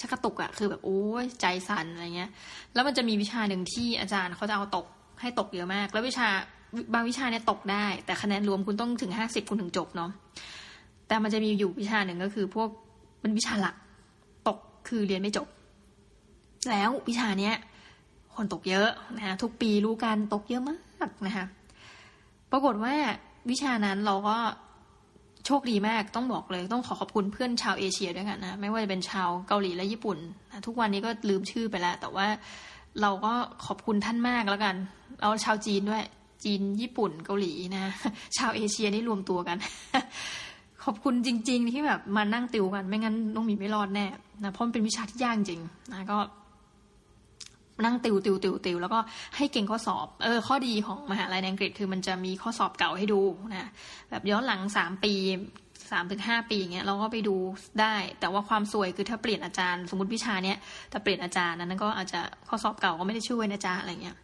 [0.00, 2.30] ชักกระตุกอะคือแบบโอ้ยใจสั่นอะไรเงี้ย
[2.74, 4.86] แล้วมันจะมีวิชาหนึ่งที่อาจารย์เขาจะเอาตก
[5.20, 6.28] ให้ตกเยอะมาก แล้ววิชา
[6.94, 10.10] บางวิชาเนี่ยตกได้ แต่คะแนนรวมคุณต้องถึงห้าสิบคุณถึงจบเนาะ
[11.08, 12.68] แต่มันจะมีอยู่วิชาหนึ่งก็คือ พวก
[13.20, 13.74] เป็นวิชาหลัก
[14.48, 15.46] ตกคือเรียนไม่จบ
[16.70, 17.54] แล้ววิชาเนี้ย
[18.34, 20.76] คนตกเยอะนะทุกปีรู้กันตกเยอะมา
[21.06, 21.46] กนะคะ
[22.52, 22.94] ปรากฏว่า
[23.50, 24.36] วิชานั้นเราก็
[25.46, 30.18] โชคดีมากต้องบอกเลย ต้องขอขอบคุณเพื่อนชาวเอเชียด้วยกันนะไม่ว่าจะเป็นชาวเกาหลีและญี่ปุ่น
[30.50, 32.26] นะทุกวันนี้ก็ลืมชื่อไปแล้ว แต่ว่า
[33.00, 33.32] เราก็
[33.66, 34.74] ขอบคุณท่านมากแล้วกัน
[35.22, 36.04] เอาชาวจีนด้วย
[36.44, 37.84] จีนญี่ปุ่นเกาหลีนะ
[38.36, 39.56] ชาวเอเชียนี่รวมตัวกัน
[40.84, 44.06] ขอบคุณจริง ๆ ที่แบบมานั่งติวกัน ไม่งั้นน้องมีไม่รอดแน่
[44.44, 45.62] นะเพราะมันเป็นวิชาที่ยากจริง
[45.92, 46.18] นะก็
[47.84, 48.98] นั่งติวติวติวติวแล้วก็
[49.36, 53.20] ให้เก่งข้อสอบ เออ ข้อดีของมหาลัยในอังกฤษคือมันจะมีข้อสอบเก่าให้ดู
[53.52, 53.70] นะ
[54.10, 55.14] แบบย้อนหลังสามปี
[55.90, 57.36] สามถึงห้าปีอย่างเงี้ยเราก็ไปดู
[57.80, 60.58] ได้ แต่ว่าความสวยคือถ้าเปลี่ยนอาจารย์ สมมติวิชาเนี้ย
[60.92, 64.16] ถ้าเปลี่ยนอาจารย์นั้นก็อาจจะข้อสอบเก่าก็ไม่ได้ช่วยนะจ๊ะอะไรเงี้ย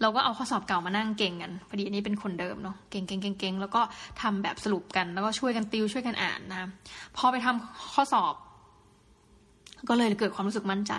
[0.00, 3.82] เราก็เอาข้อสอบเก่ามานั่งเก่งกันพอดีอันนี้เป็นคนเดิมเนาะเก่งเก่งเก่งเก่งแล้วก็
[4.22, 6.68] ทำแบบสรุปกันแล้วก็ช่วยกันติวช่วยกันอ่านนะ
[7.16, 8.34] พอไปทำข้อสอบ
[9.88, 10.94] ก็เลยเกิดความรู้สึกมั่นใจ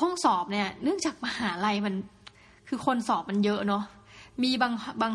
[0.00, 1.94] ห้องสอบเนี่ย เนื่องจากมหาลัยมัน
[2.68, 3.82] คือคนสอบมันเยอะเนาะ
[4.42, 4.72] มีบาง
[5.02, 5.12] บาง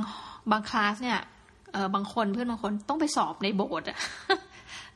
[0.51, 1.19] บางคลาสเนี่ย
[1.73, 3.99] เออบางคนเพื่อนบางคนต้องไปสอบในโบสถ์อะ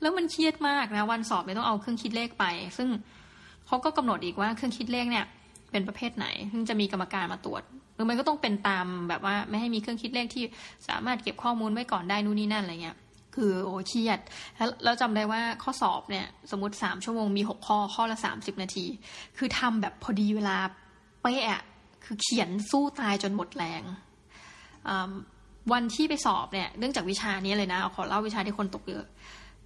[0.01, 2.45] แล้วมันเครียดมากนะ วันสอบไม่ยต้องเอาเครื่องคิดเลขไป
[2.77, 2.89] ซึ่ง
[3.67, 5.25] เขาก็กำหนดอีกว่าเครื่องคิดเลขเนี่ย
[5.71, 7.61] เป็นประเภทไหน ซึ่งจะมีกรรมการมาตรวจ
[7.93, 10.43] หรือมันก็ต้องเป็นตามแบบว่า ไม่ให้มีเครื่องคิดเลขที่
[10.87, 12.97] สามารถเก็บข้อมูลไว้ก่อนได้นู่นนี่นั่นอะไรเงี้ย
[13.35, 14.19] คือโอ้เครียด
[14.83, 18.85] แล้วจำได้ว่าข้อสอบเนี่ย สมมติสามชั่วโมงมีหกข้อข้อละสามสิบนาที
[19.37, 20.57] คือทำแบบพอดีเวลา
[21.21, 21.61] เป๊ะ
[22.05, 23.83] คือเขียนสู้ตายจนหมดแรง
[25.71, 29.05] วันที่ไปสอบเนี่ยเนื่องจากวิชานี้เลยนะเอาขอเล่าวิชาที่คนตกเยอะ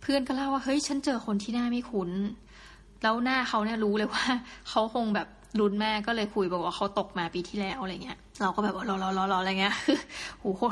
[0.02, 2.10] เพื่อนก็เล่าว่าเฮ้ยฉันเจอคนที่หน้าไม่คุ้น
[3.04, 4.24] แล้วหน้าเขาเนี่ยรู้เลยว่า
[4.70, 5.28] เขาคงแบบ
[5.60, 9.76] รุนแม่ก็เลยคุยบอกว่าเขาตกมาปีที่แล้วอะไรเงี้ย เราก็แบบว่ารอรอรอรออะไรเงี้ย
[10.42, 10.64] โอ้โห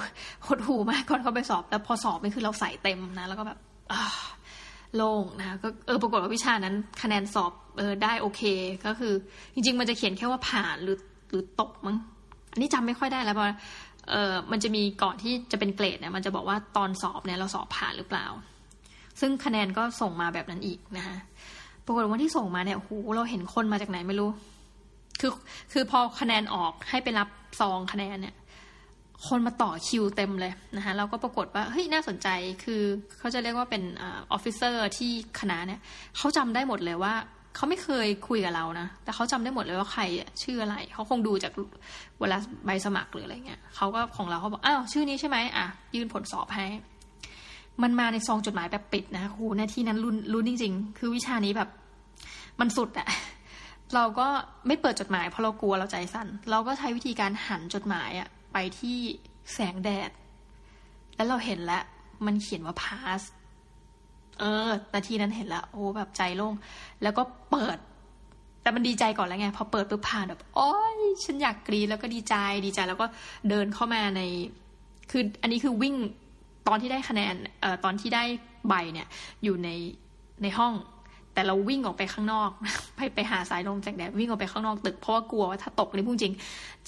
[0.44, 3.58] โหดหูมากก่อนเขาไปสอบ แล้วพอสอบนี่คือเราใส่เต็มนะ แล้วก็แบบ
[4.96, 8.42] โล่งนะก็เออปรากฏว่าวิชานั้น คะแนนสอบเออได้โอเค
[8.86, 9.14] ก็คือ
[9.54, 10.98] จริง ๆ มันจะเขียนแค่ว่าผ่านหรือ
[11.30, 11.98] หรือตกมั้ง
[12.52, 13.48] อันนี้จำไม่ค่อยได้แล้วเพราะ
[14.12, 18.26] เออมันจะมีก่อนที่จะเป็นเกรดเนี่ยมันจะบอกว่าตอนสอบเนี่ยเราสอบผ่านหรือเปล่า
[19.20, 21.18] ซึ่งคะแนนก็ส่งมาแบบนั้นอีกนะคะ
[21.86, 24.30] ปรากฏว่าที่ส่งมาเนี่ยโหเราเห็นคนมาจากไหนไม่รู้
[25.20, 25.32] คือ
[25.72, 28.36] คือพอคะแนนออกให้ไปรับซองคะแนนเนี่ย
[29.28, 32.28] คนมาต่อคิวเต็มเลยนะคะแล้วก็ปรากฏว่าเฮ้ยน่าสนใจ
[32.64, 32.82] คือ
[33.20, 35.80] เขาจะเรียกว่าเป็น officer ที่คณะเนี่ย
[36.18, 37.14] เขาจำได้หมดเลยว่า
[37.56, 40.04] เขาไม่เคยคุยกับเรานะ แต่เขาจำได้หมดเลยว่าใคร
[40.44, 41.52] ชื่ออะไร เขาคงดูจาก
[42.20, 46.66] เวลาใบสมัครหรืออะไรเงี้ยเขาก็ของเราเขาบอกอ้าวชื่อนี้ใช่ไหมอะยื่นผลสอบให้
[47.84, 51.70] มันมาในซองจดหมายแบบปิดนะคือนาทีนั้นลุ้นลุ้นจริง ๆ คือวิชานี้แบบ
[52.60, 53.08] มันสุดอะ
[53.96, 54.28] เราก็
[54.68, 58.98] ไม่เปิดจดหมายเพราะเรากลัวเราใจสั่น เราก็ใช้วิธีการหันจดหมายอะไปที่
[59.54, 60.12] แสงแดด
[61.16, 61.84] แล้วเราเห็นแล้ว
[62.26, 63.22] มันเขียนว่า pass
[64.40, 66.54] เออ นาทีนั้นเห็นแล้ว โอ้แบบใจโล่ง
[67.04, 67.78] แล้วก็เปิด
[68.62, 72.36] แต่มันดีใจก่อนแล้วไง พอเปิดปุ๊บผ่านแบบ โอ้ยฉันอยากกรีดแล้วก็ดีใจ
[72.66, 73.06] ดีใจ แล้วก็
[73.50, 74.22] เดินเข้ามาใน
[75.12, 75.96] คืออันนี้คือวิ่ง
[76.68, 78.24] ตอนที่ได้คะแนน เอ่อ ตอนที่ได้
[78.68, 79.08] ใบเนี่ย
[79.44, 79.70] อยู่ใน
[80.44, 80.74] ในห้อง
[81.34, 82.50] แต่เราวิ่งออกไปข้างนอก
[82.96, 86.34] ไปไปหาสายลมแสงแดดวิ่งออกไปข้างนอกตึกเพราะว่ากลัวว่าถ้าตกนี่พูดจริง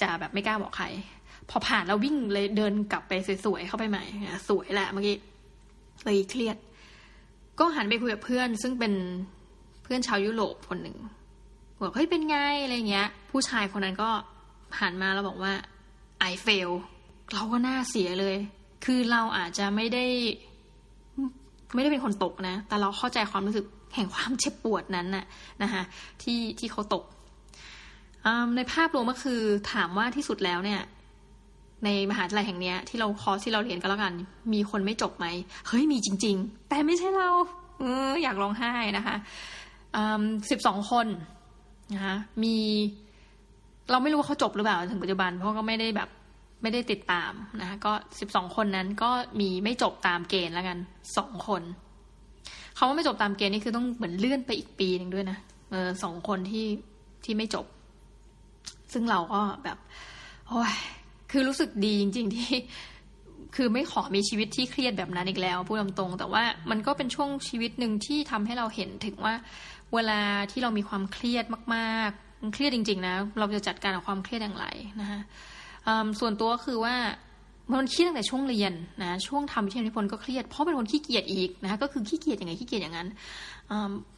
[0.01, 0.85] จะแบบไม่กล้าบอกใคร
[1.49, 3.13] พอผ่านเราวิ่งเลยเดินกลับไป
[3.45, 4.03] สวยๆเข้าไปใหม่
[4.49, 5.17] สวยแหละเมื่อกี้
[6.03, 6.57] เลยเครียด
[7.59, 8.93] ก็หันไปคุยกับเพื่อน ซึ่งเป็น
[9.83, 10.97] เพื่อนชาวยุโรปคนหนึ่ง
[11.81, 14.09] บอกเฮ้ยเป็นไงอะไรเงี้ย ผู้ชายคนนั้นก็
[14.79, 15.53] หันมาแล้วบอกว่า
[16.31, 16.71] I fail
[17.33, 18.35] เราก็น่าเสียเลย
[18.85, 20.05] คือเราอาจจะไม่ได้
[21.73, 23.65] ไม่ได้เป็นคนตกนะ แต่เราเข้าใจความรู้สึก
[23.95, 25.25] แห่งความเจ็บปวดนั้นน่ะ
[25.63, 25.81] นะคะ
[26.23, 27.03] ที่ที่เขาตก
[28.55, 29.41] ในภาพรวมก็คือ
[29.71, 30.81] ถามว่าที่สุดแล้วเนี่ย
[31.85, 34.13] ในมหาวิทยาลัยแห่งนี้ที่เราคอร์สที่เราเรียนกันแล้วกัน
[34.53, 35.25] มีคนไม่จบไหม
[35.67, 37.29] เฮ้ยมีจริง ๆ แต่ไม่ใช่เรา
[37.79, 39.15] เอออยากร้องไห้นะคะ
[40.51, 41.07] สิบสองคน
[41.93, 42.55] นะคะมี
[43.91, 46.09] เราไม่รู้ว่าเขาจบหรือเปล่าถึงปัจจุบัน เพราะก็ไม่ได้แบบ
[46.61, 50.77] ไม่ได้ติดตามนะคะก็สิบสองคนนั้นก็มีไม่จบตามเกณฑ์แล้วกัน
[51.17, 51.61] สองคน
[52.75, 55.37] เขาว่าไม่จบตามเกณฑ์นี่คือต้องเหมือนเลื่อนไปอีกปีหนึ่งด้วยนะ
[55.71, 56.65] เออสองคนที่
[57.23, 57.65] ที่ไม่จบ
[58.93, 59.77] ซึ่งเราก็แบบ
[60.47, 60.75] โอ้ย
[61.31, 62.51] คือรู้สึกดีจริง ๆ ที่
[63.55, 69.33] คือไม่ขอมีชีวิตที่เครียดแบบนั้นอีกแล้วพูดตรงๆแต่ว่ามันก็เป็นช่วงชีวิตหนึ่งที่ทำให้เราเห็นถึงว่า
[69.93, 70.19] เวลา
[70.51, 71.45] ที่เรามีความเครียด
[71.75, 74.65] มากๆเครียดจริง ๆ นะ เราจะจัดการกับความเครียดอย่างไร
[75.01, 75.19] นะคะ
[76.19, 76.95] ส่วนตัวก็คือว่า
[77.71, 83.07] มันเครียดตั้งแต่ช่วงเรียนนะช่วงทำวิทยานิพนธ์ก็เครียดเพราะเป็นคนขี้เกียจอีกนะคะก็คือขี้เกียจอย่างไงขี้เกียจอย่างนั้น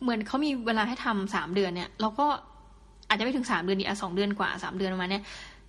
[0.01, 2.25] เหมือนเขามีเวลาให้ทำสามเดือนเนี่ยเราก็
[3.09, 5.23] อาจจะไม่ถึงสามเดือนดีอะสองเดือนกว่าสามเดือนประมาณเนี้ย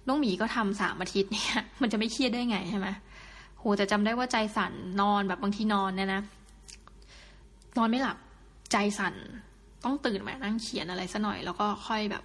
[0.09, 2.89] น้องหมีก็ทำสามอาทิตย์เนี่ยมันจะไม่เครียดได้ไงใช่ไหม
[3.59, 6.21] โหแต่จำได้ว่าใจสั่นนอนแบบบางทีนอนเนี่ยนะ
[7.79, 8.17] นอนไม่หลับ
[8.73, 9.15] ใจสั่น
[9.85, 12.25] ต้องตื่นมานั่งเขียนอะไรซะหน่อย แล้วก็ค่อยแบบ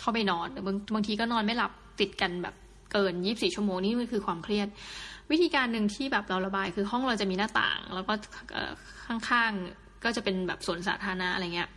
[0.00, 2.54] เข้าไปนอนหรือบางบางทีก็นอนไม่หลับติดกันแบบ
[2.92, 4.68] เกินยี่บสี่ชั่วโมงนี่มันคือความเครียด
[5.30, 8.12] วิธีการหนึ่งที่แบบเราระบาย คือห้องเราจะมีหน้าต่าง แล้วก็
[9.06, 11.68] ข้างๆก็จะเป็นแบบสวนสาธารณะอะไรเงี้ย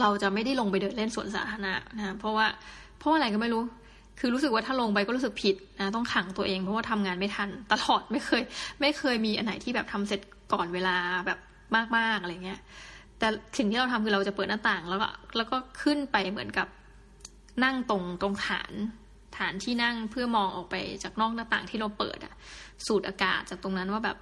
[0.00, 2.46] เราจะไม่ได้ลงไปเดินเล่นสวนสาธารณะนะเพราะว่า
[2.98, 3.62] เพราะอะไรก็ไม่รู้
[4.20, 8.42] คือรู้สึกว่าถ้าลงไปก็รู้สึกผิดนะต้องขังตัวเองเพราะว่าทำงานไม่ทัน ตลอดไม่เคย
[8.80, 10.20] ไม่เคยมีอันไหนที่แบบทำเสร็จ
[10.52, 10.96] ก่อนเวลา
[11.26, 11.38] แบบ
[11.96, 12.60] มากๆอะไรเงี้ย
[13.18, 16.68] แต่สิ่งที่เราทำคือเราจะเปิดหน้าต่างแล้วก็แล้วก็ขึ้นไปเหมือนกับ
[17.64, 18.72] นั่งตรงตรงฐาน
[19.40, 22.34] ฐานที่นั่งเพื่อมองออกไปจากนอกหน้าต่างที่เราเปิดอะ
[22.86, 24.16] สูดอากาศจากตรงนั้นว่าแบบ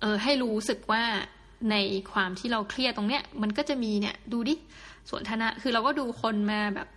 [0.00, 1.02] เออ ให้รู้สึกว่า
[1.70, 1.76] ใน
[2.12, 4.54] ความที่เราเครียดตรงเนี้ย มันก็จะมีเนี่ย ดูดิ
[5.08, 6.88] สวนธนะคือเราก็ดูคนมาแบบ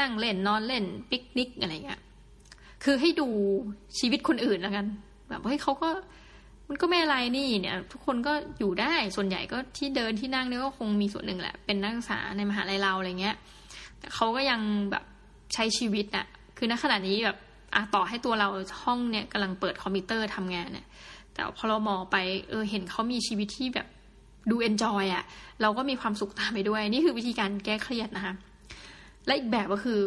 [0.00, 2.00] นั่งเล่นนอนเล่นปิกนิกอะไรเงี้ย
[2.84, 3.28] คือให้ดู
[3.98, 4.86] ชีวิตคนอื่นแล้วกัน
[5.28, 5.88] แบบเฮ้ยเขาก็
[6.68, 13.36] มันก็ไม่อะไรนี่เนี่ย ทุกคนก็อยู่ได้ส่วนใหญ่ก็ที่เดินที่นั่งเนี่ยก็คงมีส่วนหนึ่งแหละ เป็นนักศึกษาในมหาลัยเราอะไรเงี้ย
[13.98, 15.04] แต่เขาก็ยังแบบ
[15.54, 16.26] ใช้ชีวิตอะ
[16.56, 17.38] คือณขณะนี้แบบ
[17.74, 18.48] อะต่อให้ตัวเรา
[18.84, 20.86] ห้องเนี่ยกำลังเปิดคอมพิวเตอร์ทำงานเนี่ย
[21.34, 22.16] แต่พอเรามองไป
[22.50, 23.86] เออเห็นเขามีชีวิตที่แบบ
[24.50, 25.24] ดู enjoy อะ
[25.62, 28.34] เราก็มีความสุขตามไปด้วย นี่คือวิธีการแก้เครียดนะคะ
[29.26, 30.00] และอีกแบบก็คือ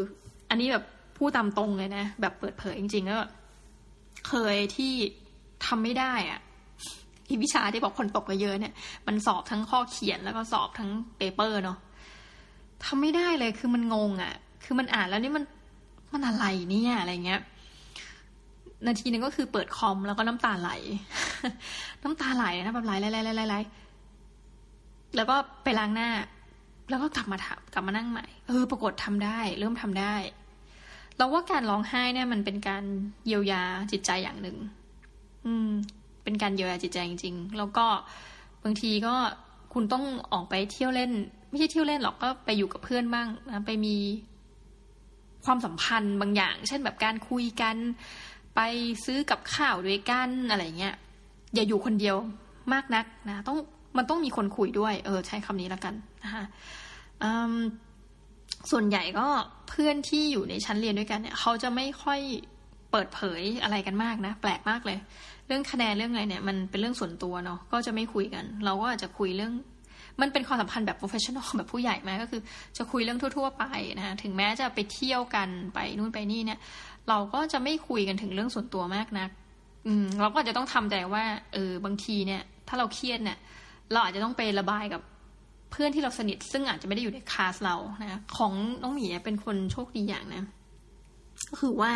[0.49, 0.85] อันนี้แบบ
[1.17, 3.17] พูดตามตรงเลยนะ แบบเปิดเผยจริงๆก็
[4.27, 4.93] เคยที่
[5.65, 6.39] ทำไม่ได้อะ
[7.29, 8.73] อีวิชาที่บอกคนตกเยอะเนี่ย
[9.07, 11.77] มันสอบทั้งข้อเขียนแล้วก็สอบทั้งเปเปอร์เนาะ
[12.85, 14.33] ทำไม่ได้เลยคือมันงงอะ่ะ
[14.63, 15.43] คือมันอ่านแล้วนี่มัน
[16.12, 17.41] มันอะไรเนี่ยอะไรเงี้ย
[18.86, 20.72] นาทีนึงก็คือเปิดคอมแล้วก็น้ำตาไหล
[22.03, 23.55] น้ำตาไหลนะแบบไหลไหลไหลไหลไหล
[25.16, 26.10] แล้วก็ไปล้างหน้า
[26.89, 30.16] แล้วก็กลับมาทำกลับมานั่งใหม่ เออ ปรากฏทำได้ เริ่มทำได้
[31.18, 32.84] เราว่าการร้องไห้เนี่ยมันเป็นการ
[33.26, 34.58] เยียวยาจิตใจอย่างหนึ่ง
[35.45, 35.70] อืม
[36.24, 37.86] เป็นการเยียวยาจิตใจจริงๆ แล้วก็
[38.64, 39.16] บางทีก็
[39.74, 41.12] คุณต้องออกไปเที่ยวเล่น
[41.49, 43.95] ไม่ใช่เที่ยวเล่นหรอกก็ไปอยู่กับเพื่อนบ้างนะไปมี
[45.47, 47.75] ความสัมพันธ์บางอย่าง เช่นแบบการคุยกัน
[48.55, 48.61] ไป
[49.05, 50.95] ซื้อกับข้าวด้วยกันอะไรเงี้ย
[51.55, 52.17] อย่าอยู่คนเดียว
[52.73, 53.57] มากนักนะต้อง
[53.97, 55.93] มันต้องมีคนคุยด้วย เออ ใช้คำนี้แล้วกัน
[56.23, 56.43] นะคะ
[58.71, 59.27] ส่วนใหญ่ก็
[59.69, 62.19] เพื่อนที่อยู่ในชั้นเรียนด้วยกันเนี่ยเขาจะไม่ค่อย
[62.91, 64.97] เปิดเผยอะไรกันมากนะ แปลกมากเลย
[65.47, 69.53] เรื่องคะแนนเรื่องอะไรเนี่ย มันเป็นเรื่องส่วนตัวเนาะก็จะไม่คุยกัน เราก็อาจจะคุยเรื่อง
[70.22, 72.41] มันเป็นความสัมพันธ์แบบ professional แบบผู้ใหญ่ไหมก็คือ
[72.78, 73.63] จะคุยเรื่องทั่ว ๆ ไป
[73.97, 76.59] นะถึงแม้จะไปเที่ยวกันไปนู่นไปนี่เนี่ย
[77.09, 79.30] เราก็จะไม่คุยกันถึงเรื่องส่วนตัวมากนะัก
[79.88, 83.38] อืม เราก็จะต้องทำใจว่า เออบางทีเนี่ย ถ้าเราเครียดเนี่ย
[83.91, 85.01] เราอาจจะต้องไประบายกับ
[85.72, 90.43] เพื่อนที่เราสนิท ซึ่งอาจจะไม่ได้อยู่ในคลาสเรานะของน้องหมีเป็นคนโชคดีอย่างนะ
[91.49, 91.91] ก็คือว่า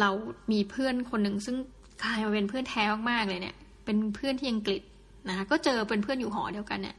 [0.00, 0.10] เรา
[0.52, 1.56] มีเพื่อนคนหนึ่งซึ่ง
[2.02, 4.82] กลายมาเป็นเพื่อนแท้มากๆเลยเนี่ย เป็นเพื่อนที่อังกฤษ
[5.28, 6.96] นะคะก็เจอเป็นเพื่อนอยู่หอเดียวกันเนี่ย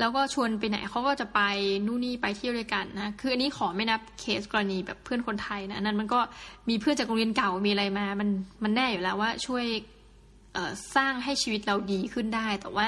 [0.00, 1.40] แล้วก็ชวนไปไหนเขาก็จะไป
[1.86, 6.20] นู่นนี่ไปเที่ยวด้วยกันนะ คืออันนี้ขอไม่นับเคสกรณีแบบเพื่อนคนไทยนะนั้นมันก็
[6.68, 8.28] มีเพื่อนจากโรงเรียนเก่ามีอะไรมา มัน
[8.62, 9.64] มันแน่อยู่แล้วว่าช่วย
[10.96, 12.86] สร้างให้ชีวิตเราดีขึ้นได้ แต่ว่า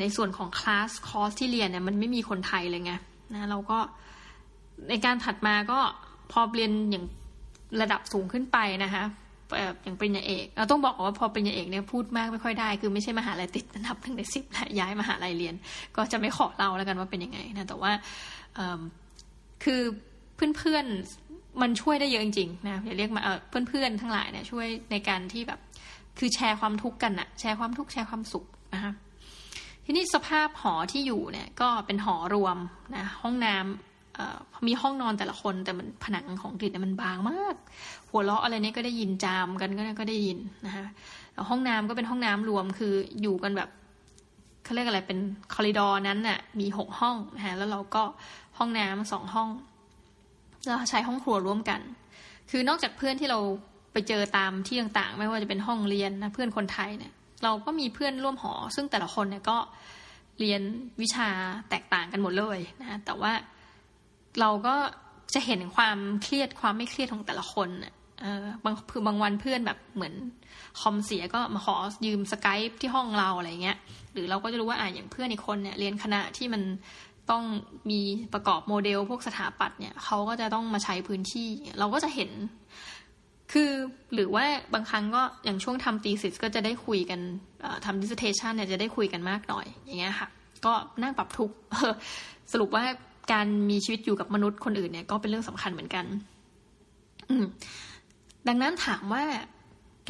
[0.00, 2.92] ในส่วนของ class course ที่เรียนเนี่ยมันไม่มีคนไทยเลยไง
[3.34, 3.78] นะเราก็
[4.88, 5.80] ในการถัดมาก็
[6.32, 7.04] พอเรียนอย่าง
[7.80, 9.04] ระดับสูงขึ้นไปนะคะ
[9.84, 15.54] อย่างปริญญาเอกเราต้องบอกว่าพอปริญญาเอกเนี่ยพูดมากไม่ค่อยได้ คือไม่ใช่มหาลัยติดอันดับหนึ่งในสิบและย้ายมหาลัยเรียน
[15.96, 17.92] ก็จะไม่ขอเล่าแล้วกันว่าเป็นยังไงนะแต่ว่า
[19.64, 19.80] คือ
[20.56, 23.22] เพื่อนๆมันช่วยได้เยอะจริงๆนะอย่าเรียกมา
[23.68, 25.60] เพื่อนๆทั้งหลายเนี่ยช่วยในการที่แบบ
[26.18, 28.44] คือแชร์ความทุกข์กันอะแชร์ความทุกข์แชร์ความสุข
[28.74, 28.92] นะคะ
[29.84, 32.56] ทีนี้สภาพหอที่อยู่เนี่ยก็เป็นหอรวม
[32.96, 37.56] นะห้องน้ำมีห้องนอนแต่ละคนแต่มันผนังของกรีเนี่ยมันบางมาก
[38.16, 40.86] หัวเราะอะไรเนี่ยก็ได้ยินจามกันก็ก็ได้ยินนะคะ
[41.48, 43.68] ห้องน้ำก็เป็นห้องน้ำรวมคืออยู่กันแบบ
[44.64, 45.18] เขาเรียกอะไรเป็น
[45.54, 48.02] คอริดอร์นั้นน่ะ มีหกห้องนะแล้วเราก็
[48.58, 49.48] ห้องน้ำสองห้อง
[50.66, 51.80] เราใช้ห้องครัวร่วมกัน
[52.50, 53.38] คือนอกจากเพื่อนที่เรา
[53.92, 57.12] ไปเจอตามที่ต่างๆ ไม่ว่าจะเป็นห้องเรียนนะเพื่อนคนไทยเนี่ย
[57.44, 59.58] เราก็มีเพื่อนร่วมหอ ซึ่งแต่ละคนเนี่ยก็
[60.40, 60.60] เรียน
[61.00, 61.28] วิชา
[61.70, 63.32] แตกต่างกันหมดเลยนะแต่ว่า
[64.40, 64.74] เราก็
[65.34, 67.68] จะเห็นความเครียดความไม่เครียดของแต่ละคน
[68.24, 70.14] เออบางคือบางวันเพื่อนแบบเหมือน
[70.80, 73.78] คอมเสียก็มาขอยืมสกายที่ห้องเราอะไรเงี้ย
[74.12, 76.62] หรือเราก็จะรู้ว่าอ่าอย่างเพื่อนอีกคนเนี่ยเรียนคณะที่มัน
[77.30, 77.44] ต้อง
[77.90, 78.00] มี
[78.34, 81.48] ประกอบโมเดลพวกสถาปัตย์เนี่ยเขาก็จะต้องมาใช้พื้นที่
[81.78, 82.30] เราก็จะเห็น
[83.52, 83.70] คือ
[84.14, 84.44] หรือว่า
[84.74, 87.20] บางครั้งก็อย่างช่วงทำตีสิสก็จะได้คุยกัน
[87.84, 90.28] ทำดิสเทชันเนี่ยจะได้คุยกันมากหน่อยอย่างเงี้ยค่ะ
[90.64, 90.72] ก็
[91.02, 91.50] นั่งปรับทุก
[92.52, 92.84] สรุปว่า
[93.32, 96.04] การมีชีวิตอยู่กับมนุษย์คนอื่นเนี่ยก็เป็นเรื่องสำคัญเหมือนกัน
[97.30, 97.44] อืม
[98.48, 99.22] ดังนั้นถามว่า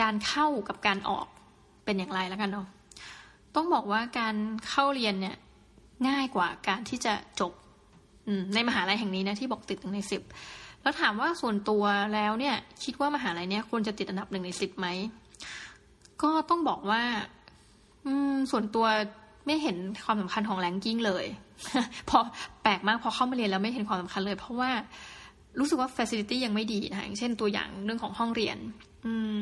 [0.01, 1.27] การเข้ากับการออก
[1.85, 2.67] เป็นอย่างไรแล้วกันเนาะ
[3.55, 4.35] ต้องบอกว่าการ
[4.69, 5.37] เข้าเรียนเนี่ย
[6.09, 7.53] ง่ายกว่าการที่จะจบ
[8.55, 10.23] ในมหาลัยแห่งนี้นะที่บอกติดหนึ่งในสิบ
[10.83, 14.87] แล้วถามว่าส่วนตัวแล้วเนี่ยคิดว่ามหาลัยเนี้ยควรจะติดอันดับหนึ่งในสิบไหม
[16.23, 17.03] ก็ต้องบอกว่า
[18.07, 18.87] อืม ส่วนตัว
[19.47, 21.25] ไม่เห็นความสำคัญของแรงกิ้งเลย
[22.09, 22.19] พอ
[22.63, 24.71] แปลกมากพอเข้ามาเรียนแล้วไม่เห็นความสำคัญเลย เพราะว่า
[25.59, 28.57] รู้สึกว่าฟ a ซิลิตี้ยังไม่ดีนะคะอย่างเช่นตัวอย่างเรื่องของห้องเรียน
[29.05, 29.35] อืม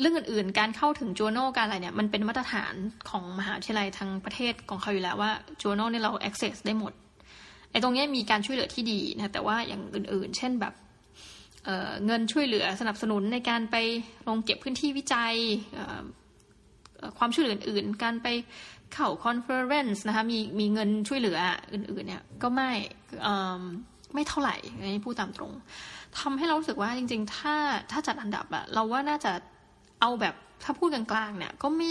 [0.00, 2.74] เรื่องอื่นๆ การเข้าถึง journal การอะไรเนี่ย มันเป็นมาตรฐาน
[3.10, 5.32] ของมหาวิทยาลัยทางประเทศของเขาอยู่แล้วว่า
[5.62, 6.92] journal เนี่ยเรา access ได้หมด
[7.70, 10.74] ไอ้ตรงนี้มีการช่วยเหลือที่ดีนะแต่ว่าอย่างอื่นๆ เช่นแบบ
[11.64, 13.76] เเงินช่วยเหลือสนับสนุนในการไป
[14.28, 15.34] ลงเก็บพื้นที่วิจัย
[17.18, 18.28] ความช่วยเหลืออื่นๆ การไป
[18.92, 21.38] เข้า conference นะคะมีมีเงินช่วยเหลือ
[21.72, 22.70] อื่นๆเนี่ยก็ไม่
[24.14, 25.52] ไม่เท่าไหร่นี่พูดตามตรง
[26.18, 27.54] ทำให้เรารู้สึกว่าจริง ๆ ถ้า
[27.90, 29.32] ถ้าจัดอันดับอะเราว่าน่าจะ
[30.00, 30.34] เอาแบบ
[30.64, 31.90] ถ้าพูดกลางๆเนี่ย ก็ไม่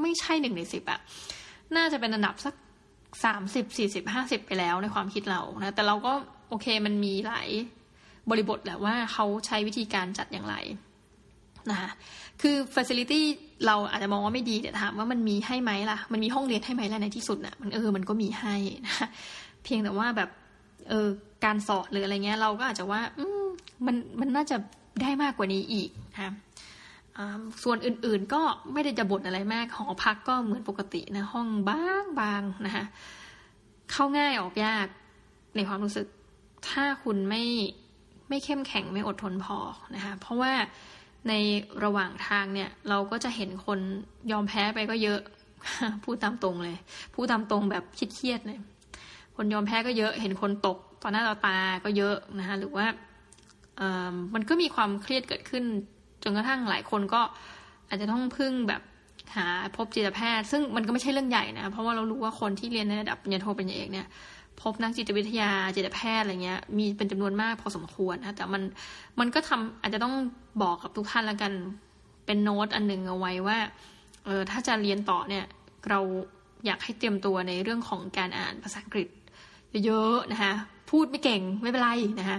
[0.00, 1.00] ไม่ใช่หนึ่งในสิบอะ
[1.76, 2.54] น่าจะเป็นอันดับสัก
[3.24, 6.12] สามสิบสี่สิบห้าสิบไปแล้วในความคิดเรานะแต่เราก็
[6.48, 7.48] โอเคมันมีหลาย
[8.30, 10.56] บริบทแหละว่าเขาใช้วิธีการจัดอย่างไร
[11.70, 11.90] นะคะ
[12.42, 13.22] คือ facility
[13.66, 18.56] เราอาจจะมองว่าไม่ดีแต่ถามว่ามันมีให้ไหมล่ะ มันมีห้องเรียนให้ไหมล่ะในที่สุดนะ่ะมันเออมันก็มีให้
[18.86, 18.96] นะ
[19.64, 20.30] เพียงแต่ว่าแบบ
[20.88, 21.08] เออ
[21.44, 23.44] การสอนหรืออะไรเงี้ย เราก็อาจจะว่า อืม
[23.86, 24.56] มันมันน่าจะ
[25.02, 26.34] ได้มากกว่านี้อีกนะ
[27.62, 32.84] ส่วนอื่นๆก็ไม่ได้จะบ่นอะไรมาก หอพักก็เหมือนปกตินะ ห้องบางบางนะคะ
[33.92, 34.86] เข้าง่ายออกยาก
[35.56, 36.06] ในความรู้สึก
[36.70, 37.42] ถ้าคุณไม่
[38.28, 39.58] ไม่เข้มแข็งไม่อดทนพอ
[39.94, 40.52] นะคะเพราะว่า
[41.28, 41.32] ใน
[41.84, 43.78] ระหว่างทางเนี่ย เราก็จะเห็นคน
[44.30, 45.20] ยอมแพ้ไปก็เยอะ
[46.04, 46.76] พูดตามตรงเลย
[47.14, 48.58] พูดตามตรงแบบคิดเครียดเลย
[49.40, 52.86] คนยอมแพ้ก็เยอะ เห็นคนตกต่อหน้าต่อตาก็เยอะนะคะหรือว่า
[54.34, 55.64] มันก็มีความเครียดเกิดขึ้น
[56.22, 57.20] จนกระทั่งหลายคนก็
[57.88, 58.82] อาจจะต้องพึ่งแบบ
[59.36, 64.06] หาพบจิตแพทย์ ซึ่งมันก็ไม่ใช่เรื่องใหญ่นะ เพราะว่าเรารู้ว่าคนที่เรียนในระดับปริญญาโทปริญญาเอกเนี่ย
[64.62, 68.62] พบนักจิตวิทยาจิตแพทย์อะไรเงี้ย มีเป็นจำนวนมากพอสมควรนะแต่มัน
[69.20, 70.14] มันก็ทำอาจจะต้อง
[70.62, 71.52] บอกกับทุกท่านแล้วกัน
[72.26, 73.58] เป็นโน้ตอันหนึ่งเอาไว้ว่า
[74.24, 75.44] เออถ้าจะเรียนต่อเนี่ย
[75.88, 76.00] เรา
[76.66, 79.08] อยากให้เตรียมตัวในเรื่องของการอ่านภาษาอังกฤษ
[79.84, 80.52] เยอะๆนะคะ
[80.90, 81.90] พูดไม่เก่งไม่เป็นไร
[82.20, 82.38] นะคะ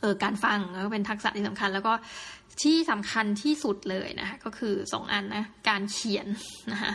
[0.00, 1.92] เออการฟังก็เป็นทักษะที่สำคัญ แล้วก็
[2.62, 6.26] ที่สำคัญที่สุดเลยนะคะก็คือสองอันนะการเขียน
[6.72, 6.92] นะคะ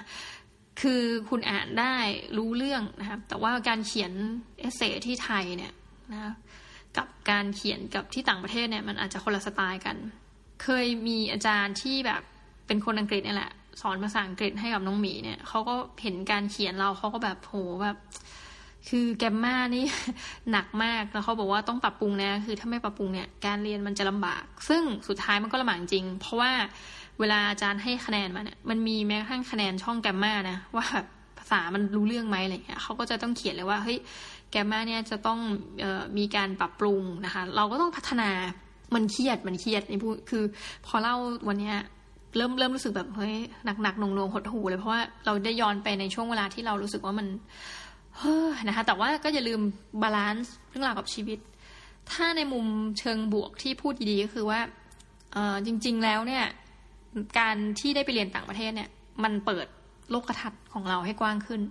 [0.81, 1.95] คือคุณอ่านได้
[2.37, 4.11] รู้เรื่องนะครับแต่ว่าการเขียน
[4.59, 5.73] เอเซที่ไทยเนี่ย
[6.11, 6.33] นะ
[6.97, 9.97] กับการเขียนกับที่ต่างประเทศเนี่ยมันอาจจะคนละสไตล์กัน
[10.63, 12.21] เคยมีอาจารย์ที่แบบ
[12.67, 17.97] เป็นคนอังกฤษนี่แหละ สอนภาษาอังกฤษให้กับน้องหมีเนี่ยเขาก็เห็นการเขียนเราเขาก็แบบโหแบบ
[18.89, 19.85] คือแกมมานี่
[20.51, 26.51] หนักมากแล้วเขาบอกว่าต้องปรับปรุงนะ คือถ้าไม่ปรับปรุงเนี่ยการเรียนมันจะลำบาก ซึ่งสุดท้ายมันก็ลำบากจริง เพราะว่า
[27.19, 30.85] เวลาอาจารย์ให้คะแนนมาเนี่ยมันมีแม้กระทั่งคะแนนช่อง grammar นะว่า
[31.37, 33.97] ภาษามันรู้เรื่องไหมอะไรเงี้ยเขาก็จะต้องเขียนเลยว่าเฮ้ย
[34.51, 35.39] grammar เนี่ยจะต้อง
[35.83, 38.29] ออมีการปรับปรุงนะคะ เราก็ต้องพัฒนา
[38.95, 40.43] มันเครียดมันเครียดนี่พูดคือ
[40.85, 41.15] พอเล่า
[41.47, 41.77] วันเนี้ย
[42.37, 47.27] เริ่มเริ่มรู้สึกแบบเฮ้ยหนักหนักหน่วงหน่วงหดหูเลยเพราะว่าเราได้ย้อนไปในช่วงเวลาที่เรารู้สึกว่ามัน
[48.67, 49.61] นะคะ แต่ว่าก็อย่าลืม
[50.01, 51.39] balance เรื่องราวกับชีวิต
[52.11, 52.65] ถ้าในมุม
[52.99, 54.59] เชิงบวกที่พูดดีๆก็คือว่า
[55.65, 56.45] จริง ๆ แล้วเนี่ย
[57.39, 58.89] การที่ได้ไปเรียนต่างประเทศเนี่ย
[59.23, 59.67] มันเปิด
[60.11, 61.61] โลกทัศน์ของเราให้กว้างขึ้น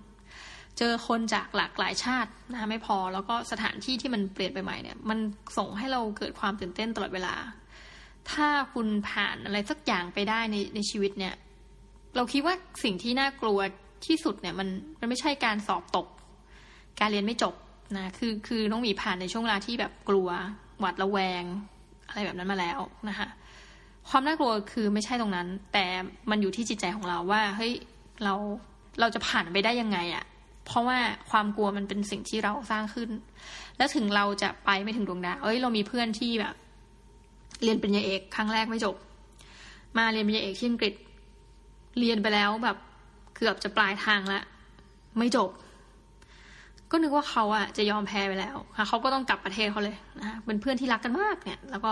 [0.77, 5.19] เจอคนจากหลากหลายชาตินะคะไม่พอ แล้วก็สถานที่ที่มันเปลี่ยนไปใหม่เนี่ย มัน
[5.57, 7.35] ส่งให้เราเกิดความตื่นเต้นตลอดเวลา
[8.31, 11.33] ถ้าคุณผ่านอะไรสักอย่างไปได้ในในชีวิตเนี่ย
[12.15, 13.59] เราคิดว่าสิ่งที่น่ากลัว
[14.05, 14.67] ที่สุดเนี่ย มัน
[14.99, 16.07] มันไม่ใช่การสอบตก
[16.99, 17.53] การเรียนไม่จบ
[17.97, 20.29] นะคือคือน้องหมีผ่านในช่วงเวลาที่แบบกลัว
[20.79, 21.43] หวาดระแวง
[22.07, 22.79] อะไรแบบนั้นมาแล้ว
[23.09, 23.27] นะคะ
[24.09, 25.85] ความน่ากลัวคือไม่ใช่ตรงนั้น แต่
[26.29, 27.73] มันอยู่ที่จิตใจของเราว่าเฮ้ย
[28.23, 28.33] เรา
[28.99, 30.25] เราจะผ่านไปได้ยังไงอะ
[30.65, 30.99] เพราะว่า
[31.31, 33.09] ความกลัวมันเป็นสิ่งที่เราสร้างขึ้น
[33.77, 36.55] แล้วถึงเราจะไปไม่ถึงดวงดาวเอ้ยเรามีเพื่อนที่แบบ
[37.63, 38.95] เรียนปริญญาเอกครั้งแรกไม่จบ
[39.97, 40.93] มาเรียนปริญญาเอกที่อังกฤษ
[41.99, 42.77] เรียนไปแล้วแบบ
[43.35, 44.43] เกือบจะปลายทางล้ว
[45.17, 45.49] ไม่จบ
[46.95, 51.91] ก็นึกว่าเขาอะจะยอมแพ้ไปแล้วค่ะเขาก็ต้องกลับประเทศเขาเลยนะเป็นเพื่อนที่รักกันมากเนี่ย แล้วก็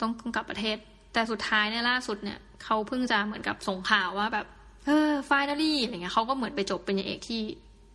[0.00, 0.76] ต้องกลับประเทศ
[1.12, 4.46] แต่สุดท้ายเนี่ยล่าสุดเนี่ยเขาเพิ่งจะเหมือนกับส่งข่าวว่าแบบ
[4.86, 7.40] เออฟนาลี่อะไรเงี้ยเขาก็เหมือนไปจบเป็นเอกที่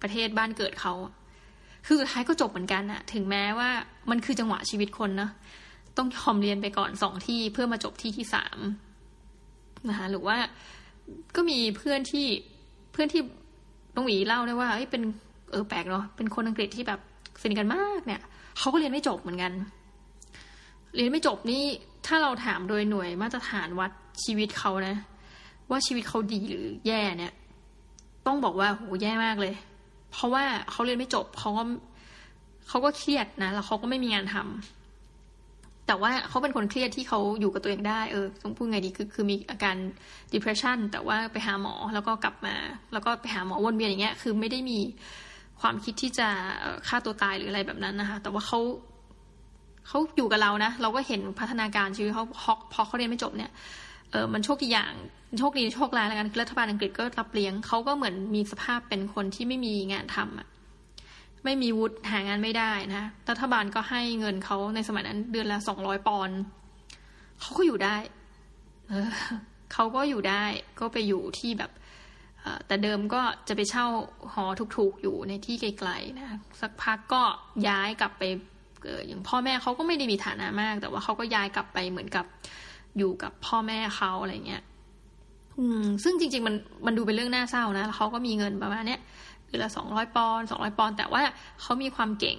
[0.01, 0.93] ประเทศบ้านเกิดเขา
[1.88, 3.70] คือสุดท้ายก็จบเหมือนกันอะถึงแม้ว่า
[4.10, 5.30] มันคือจังหวะชีวิตคนนะ
[5.97, 8.60] ต้องยอมเรียนไปก่อนสองที่เพื่อมาจบที่ที่สาม
[9.89, 10.38] นะคะหรือว่า
[11.36, 12.28] ก็มีเพื่อนที่
[12.93, 13.22] เพื่อนที่
[13.95, 15.03] น้องหวีเล่าได้ว่าเป็น
[15.52, 17.00] เออแปลกเนาะเป็นคนอังกฤษที่แบบ
[17.41, 18.22] สนิทกันมากเนี่ย
[18.58, 19.52] เขาก็เรียนไม่จบเหมือนกัน
[20.96, 21.64] เรียนไม่จบนี่
[22.06, 23.91] ถ้าเราถามโดยหน่วยมาตรฐานวัด
[24.24, 24.96] ชีวิตเขานะ
[25.70, 27.34] ว่าชีวิตเขาดีหรือแย่เนี่ย
[28.26, 29.54] ต้องบอกว่าโหแย่มากเลย
[30.12, 31.64] เพราะว่าเขาเรียนไม่จบเขาก็
[32.68, 39.76] เขาก็เครียดนะแล้วเขาก็ไม่มีงานทำแต่ว่าเขาเป็นคนเครียดที่เขาอยู่กับตัวเองได้ เออต้องพูดไงดีคือคือมีอาการ
[40.34, 42.56] depression แต่ว่าไปหาหมอแล้วก็กลับมา
[42.93, 44.80] แล้วก็ไปหาหมอวนเวียนอย่างเงี้ย คือไม่ได้มี
[45.62, 46.28] ความคิดที่จะ
[46.88, 48.60] ฆ่าตัวตายหรืออะไรแบบนั้นนะคะ แต่ว่าเขา
[49.88, 52.26] เขาอยู่กับเรานะ เราก็เห็นพัฒนาการชีวิตเขา
[52.74, 53.51] พอเขาเรียนไม่จบเนี่ย
[54.12, 54.93] เออมันโชคดีอย่าง
[55.39, 60.47] โชคดีโชคร้ายแล้วกันรัฐบาลอังกฤษก็รับเลี้ยงเขาก็เหมือนมีสภาพเป็นคนที่ไม่มีงานทำอะ
[61.43, 66.38] ไม่มีวุฒิหางานไม่ได้นะรัฐบาลก็ให้เงินเขาในสมัยนั้นเดือนละสองร้อยปอนด์
[67.41, 67.97] เขาก็อยู่ได้
[68.89, 69.10] เออ
[69.74, 70.43] เขาก็อยู่ได้
[70.80, 71.72] ก็ไปอยู่ที่แบบ
[72.68, 73.86] แต่เดิมก็จะไปเช่า
[74.34, 74.46] หอ
[74.78, 76.28] ถูกๆอยู่ในที่ไกลๆนะ
[76.62, 77.22] สักพักก็
[77.68, 78.24] ย้ายกลับไป
[79.08, 82.26] อย่างพ่อแม่เขาก็ไม่ได้มีฐานะมาก แต่ว่าเขาก็ย้ายกลับไปเหมือนกับ
[82.98, 84.64] อยู่กับพ่อแม่เขาอะไรเงี้ย
[85.60, 89.02] อืมซึ่งจริง ๆ มันมันดูเป็นเรื่องน่าเศร้านะเขาก็มีเงินประมาณเนี้ย
[89.46, 91.22] เดือนละสองร้อยปอนสองร้อยปอนแต่ว่า
[91.62, 92.38] เขามีความเก่ง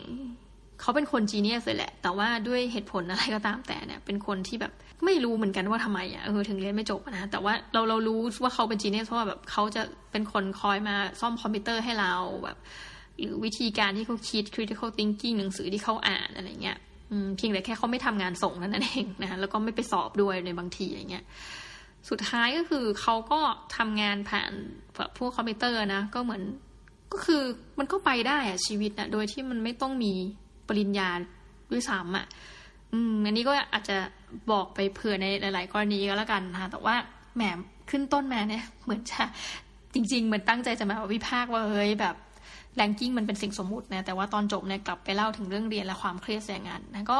[0.80, 4.72] เขาเป็นคนจีเนียสเลยแหละ แต่ว่าด้วยเหตุผลอะไรก็ตามแต่เนี่ย เป็นคนที่แบบ
[5.04, 12.12] ไม่รู้เหมือนกันว่าทำไมอะเออถึงเรียนไม่จบนะ แต่ว่าเราเรารู้ว่าเขาเป็นจีเนียสเพราะว่าแบบเขาจะเป็นคนคอยมาซ่อมคอมพิวเตอร์ให้เรา
[12.44, 12.56] แบบ
[13.18, 16.78] หรือวิธีการที่เขาคิด critical thinking หนังสือที่เขาอ่านอะไรเงี้ย
[17.36, 21.24] เพียงแต่แค่เขาไม่ทำงานส่งนั่นเองนะแล้วก็ไม่ไปสอบด้วยในบางทีอย่างเงี้ย
[22.08, 23.40] สุดท้ายก็คือเขาก็
[23.76, 24.52] ทำงานผ่าน
[25.18, 26.42] พวกคอมพิวเตอร์นะ ก็เหมือน
[27.12, 27.42] ก็คือ
[27.78, 30.14] มันก็ไปได้อะชีวิตนะโดยที่มันไม่ต้องมี
[30.68, 31.08] ปริญญา
[31.72, 32.26] ด้วยซ้ำอะ
[32.92, 33.96] อืมอันนี้ก็อาจจะ
[34.50, 36.94] บอกไปเผื่อในหลาย ๆ กรณีก็แล้วกันนะแต่ว่า
[37.36, 37.42] แหม
[37.90, 39.22] ขึ้นต้นมาเนี่ย เหมือนจะ
[39.94, 42.14] จริง ๆ เหมือนตั้งใจจะมาวิพากษ์ว่าเฮ้ยแบบ
[42.76, 47.18] แรงกิ้งมันเป็นสิ่งสมมุตินะแต่ว่าตอนจบเนี่ยกลับไปเล่าถึงเรื่องเรียนและความเครียดแสงงานนะก็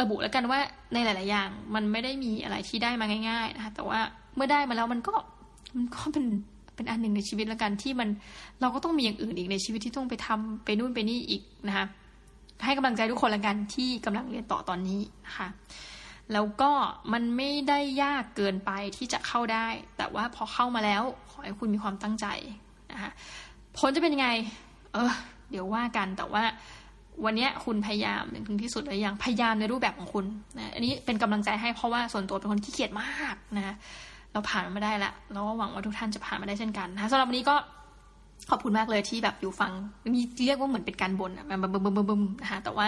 [0.00, 0.60] ระบุแล้วกันว่า
[0.92, 4.00] ในหลาย ๆ อย่างมันไม่ได้มีอะไรที่ได้มาง่าย ๆ นะคะแต่ว่า
[4.36, 5.14] เมื่อได้มาแล้วมันก็
[5.76, 6.26] มันก็เป็น
[6.74, 8.08] เป็นอันหนึ่งในชีวิตแล้วกันที่มัน
[8.60, 11.86] เราก็ต้องมีอย่างอื่นอีกในชีวิตที่ต้องไปทำไปนู่นไปนี่อีกนะคะ
[12.64, 15.48] ให้กำลังใจทุกคนละกันที่กำลังเรียนต่อตอนนี้นะคะ
[16.32, 16.70] แล้วก็
[17.12, 22.26] มันไม่ได้ยากเกินไปที่จะเข้าได้ แต่ว่าพอเข้ามาแล้วขอให้คุณมีความตั้งใจ
[22.92, 23.12] นะคะ
[23.76, 24.28] ผลจะเป็นยังไง
[24.92, 25.12] เออ
[25.50, 26.44] เดี๋ยวว่ากันแต่ว่า
[27.24, 30.24] วันนี้คุณพยายามถึงที่สุดเลยอย่างพยายามในรูปแบบของคุณ
[30.58, 33.74] นะอันนี้เป็นกำลังใจให้เพราะว่าส่วนตัวเป็นคนขี้เกียจมากนะ
[34.32, 37.56] เราผ่านมาได้ล้วเราก็หวังว่าทุกท่านจะผ่านมาได้เช่นกันนะสำหรับวันนี้ก็
[38.50, 39.72] ขอบคุณมากเลยที่แบบอยู่ฟัง
[40.14, 42.86] มีเรียกว่าเหมือนเป็นการบ่นอะแบบบึมบึมบึมนะคะแต่ว่า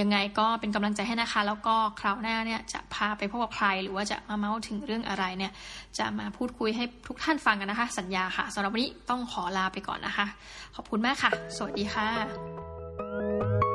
[0.00, 5.52] ยังไงก็เป็นกำลังใจให้นะคะ แล้วก็คราวหน้าเนี่ยจะพาไปพบกับใคร หรือว่าจะมาเมาส์ถึงเรื่องอะไรเนี่ย
[5.98, 10.26] จะมาพูดคุยให้ทุกท่านฟังกันนะคะ สัญญาค่ะสำหรับวันนี้ต้องขอลาไปก่อนนะคะ
[10.76, 13.65] ขอบคุณมากค่ะ สวัสดีค่ะ